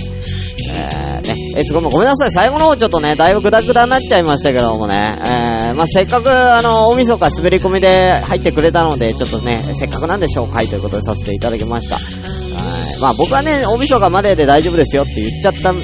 [0.59, 11.97] えー、ね、えつごめんごめんなさい、最後の方ちょっとね、だいぶグダグダになっちゃいましたけどもね、えー、まあ、せっかく、あの、大晦日滑り込みで入ってくれたので、ちょっとね、せっかくなんでしょうかということでさせていただきました。
[11.97, 12.01] は
[12.97, 13.01] い。
[13.01, 15.75] まあ、僕はね、大晦日までで大丈夫ですよって言っちゃった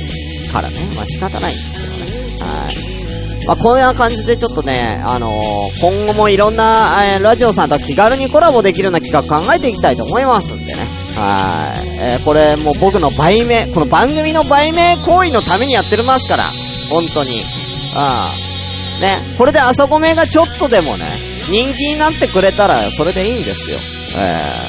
[0.53, 2.37] からね、まあ、仕方ないんですけどね。
[2.41, 2.92] はい。
[3.47, 10.75] まあ、こんな感じでちょっとね、あのー今後もいろんな、えーラジオさんと気軽にコラボできるような企画考えていきたいと思いますんでね。
[11.17, 11.89] はい。
[11.89, 16.51] えーこれもう僕の売名、この番組の売名行為のためにやってるますから。
[16.91, 17.43] 本当に。
[17.95, 19.01] ああ。
[19.01, 21.19] ね、これで朝ごめがちょっとでもね、
[21.51, 23.79] 人気になってくれたらそれでいいんですよ。
[24.15, 24.19] え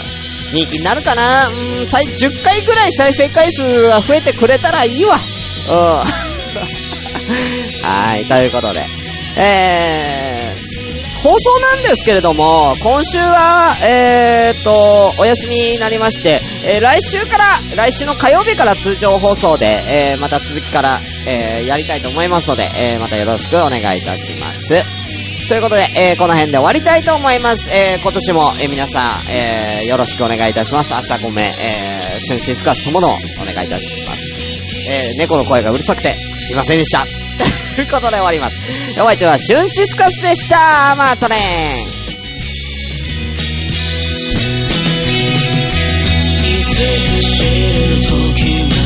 [0.09, 1.47] ー人気になるかな？
[1.47, 1.53] うん、
[1.86, 5.17] 10回ぐらい再生回数が増えてくれたらいいわ。
[5.67, 5.71] う
[6.30, 6.33] ん。
[7.84, 8.86] はい、ということで。
[9.36, 24.84] えー、放送なんですけれども、今週は、えーと、お休みになりまして、えー来週から、来週の火曜日から通常放送で、えーまた続きから、えーやりたいと思いますので、えーまたよろしくお願いいたします。
[25.49, 27.72] ということで、えーこの辺で終わりたいと思います。
[27.74, 30.93] えー今年も、えー皆さん、えよろしくお願いいたします。
[30.93, 34.53] 朝ごめ、えー、春シスカスとものお願いいたします。
[34.88, 36.16] えー猫の声がうるさくて、
[36.46, 37.06] すいませんでした。
[37.76, 38.58] ということで終わります。
[39.02, 40.96] お相手は春シスカスでした。
[40.96, 41.88] またね
[46.46, 46.82] いつか
[47.22, 47.96] 知る
[48.36, 48.83] 時が